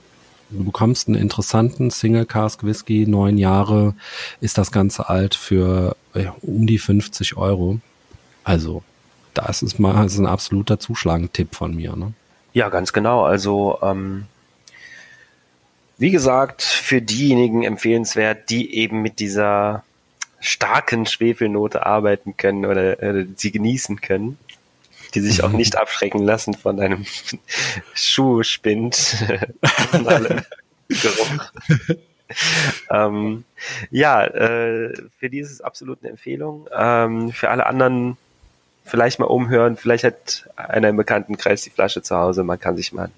Du 0.57 0.63
bekommst 0.63 1.09
einen 1.09 1.17
interessanten 1.17 1.91
Single 1.91 2.27
Cask 2.27 2.63
Whisky, 2.63 3.07
neun 3.09 3.39
Jahre 3.39 3.95
ist 4.41 4.57
das 4.57 4.71
Ganze 4.71 5.09
alt 5.09 5.35
für 5.35 5.97
ja, 6.15 6.35
um 6.43 6.67
die 6.67 6.79
50 6.79 7.37
Euro. 7.37 7.81
Also 8.45 8.85
das 9.35 9.63
ist 9.63 9.81
mal 9.81 9.95
das 9.95 10.13
ist 10.13 10.21
ein 10.21 10.27
absoluter 10.27 10.79
Zuschlagentipp 10.79 11.57
von 11.57 11.75
mir. 11.75 11.97
Ne? 11.97 12.13
Ja, 12.53 12.69
ganz 12.69 12.93
genau. 12.93 13.25
Also 13.25 13.79
ähm, 13.83 14.27
wie 15.99 16.13
gesagt, 16.13 16.63
für 16.63 17.03
diejenigen 17.03 17.65
empfehlenswert, 17.65 18.49
die 18.49 18.75
eben 18.75 19.03
mit 19.03 19.19
dieser 19.19 19.83
starken 20.39 21.07
Schwefelnote 21.07 21.85
arbeiten 21.85 22.37
können 22.37 22.65
oder, 22.65 22.99
oder 22.99 23.25
sie 23.35 23.51
genießen 23.51 24.01
können, 24.01 24.39
die 25.15 25.21
sich 25.21 25.43
auch 25.43 25.53
nicht 25.53 25.77
abschrecken 25.79 26.23
lassen 26.23 26.55
von 26.55 26.81
einem 26.81 27.05
Schuhspind. 27.95 29.17
Geruch. 30.89 31.53
ähm, 32.91 33.45
ja, 33.91 34.25
äh, 34.25 34.93
für 35.19 35.31
die 35.31 35.39
ist 35.39 35.51
es 35.51 35.61
absolut 35.61 36.01
eine 36.03 36.11
Empfehlung. 36.11 36.69
Ähm, 36.77 37.33
für 37.33 37.51
alle 37.51 37.67
anderen 37.67 38.17
vielleicht 38.85 39.19
mal 39.19 39.27
umhören. 39.27 39.77
Vielleicht 39.77 40.05
hat 40.05 40.49
einer 40.57 40.91
im 40.91 40.97
Bekanntenkreis 40.97 41.63
die 41.63 41.71
Flasche 41.71 42.03
zu 42.03 42.17
Hause. 42.17 42.45
Man 42.45 42.61
kann 42.61 42.77
sich 42.77 42.93
mal 42.93 43.11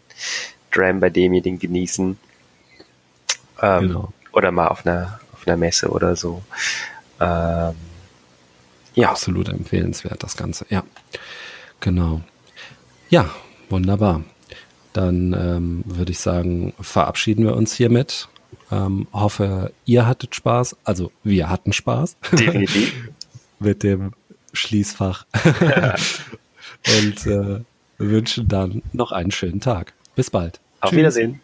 Dram 0.70 1.00
bei 1.00 1.10
demjenigen 1.10 1.58
genießen. 1.58 2.18
Ähm, 3.62 3.80
genau. 3.80 4.12
Oder 4.32 4.52
mal 4.52 4.68
auf 4.68 4.86
einer, 4.86 5.20
auf 5.32 5.46
einer 5.46 5.56
Messe 5.56 5.88
oder 5.88 6.14
so. 6.14 6.42
Ähm, 7.20 7.74
ja. 8.94 9.10
Absolut 9.10 9.48
empfehlenswert, 9.48 10.22
das 10.22 10.36
Ganze, 10.36 10.66
ja. 10.70 10.82
Genau. 11.86 12.20
Ja, 13.10 13.30
wunderbar. 13.70 14.24
Dann 14.92 15.32
ähm, 15.34 15.84
würde 15.86 16.10
ich 16.10 16.18
sagen, 16.18 16.74
verabschieden 16.80 17.44
wir 17.44 17.54
uns 17.54 17.76
hiermit. 17.76 18.26
Ähm, 18.72 19.06
hoffe, 19.12 19.72
ihr 19.84 20.04
hattet 20.04 20.34
Spaß. 20.34 20.76
Also 20.82 21.12
wir 21.22 21.48
hatten 21.48 21.72
Spaß. 21.72 22.16
Definitiv. 22.32 22.92
Mit 23.60 23.84
dem 23.84 24.14
Schließfach. 24.52 25.26
Und 26.98 27.26
äh, 27.28 27.60
wünschen 27.98 28.48
dann 28.48 28.82
noch 28.92 29.12
einen 29.12 29.30
schönen 29.30 29.60
Tag. 29.60 29.92
Bis 30.16 30.28
bald. 30.28 30.58
Auf 30.80 30.90
Tschüss. 30.90 30.98
Wiedersehen. 30.98 31.40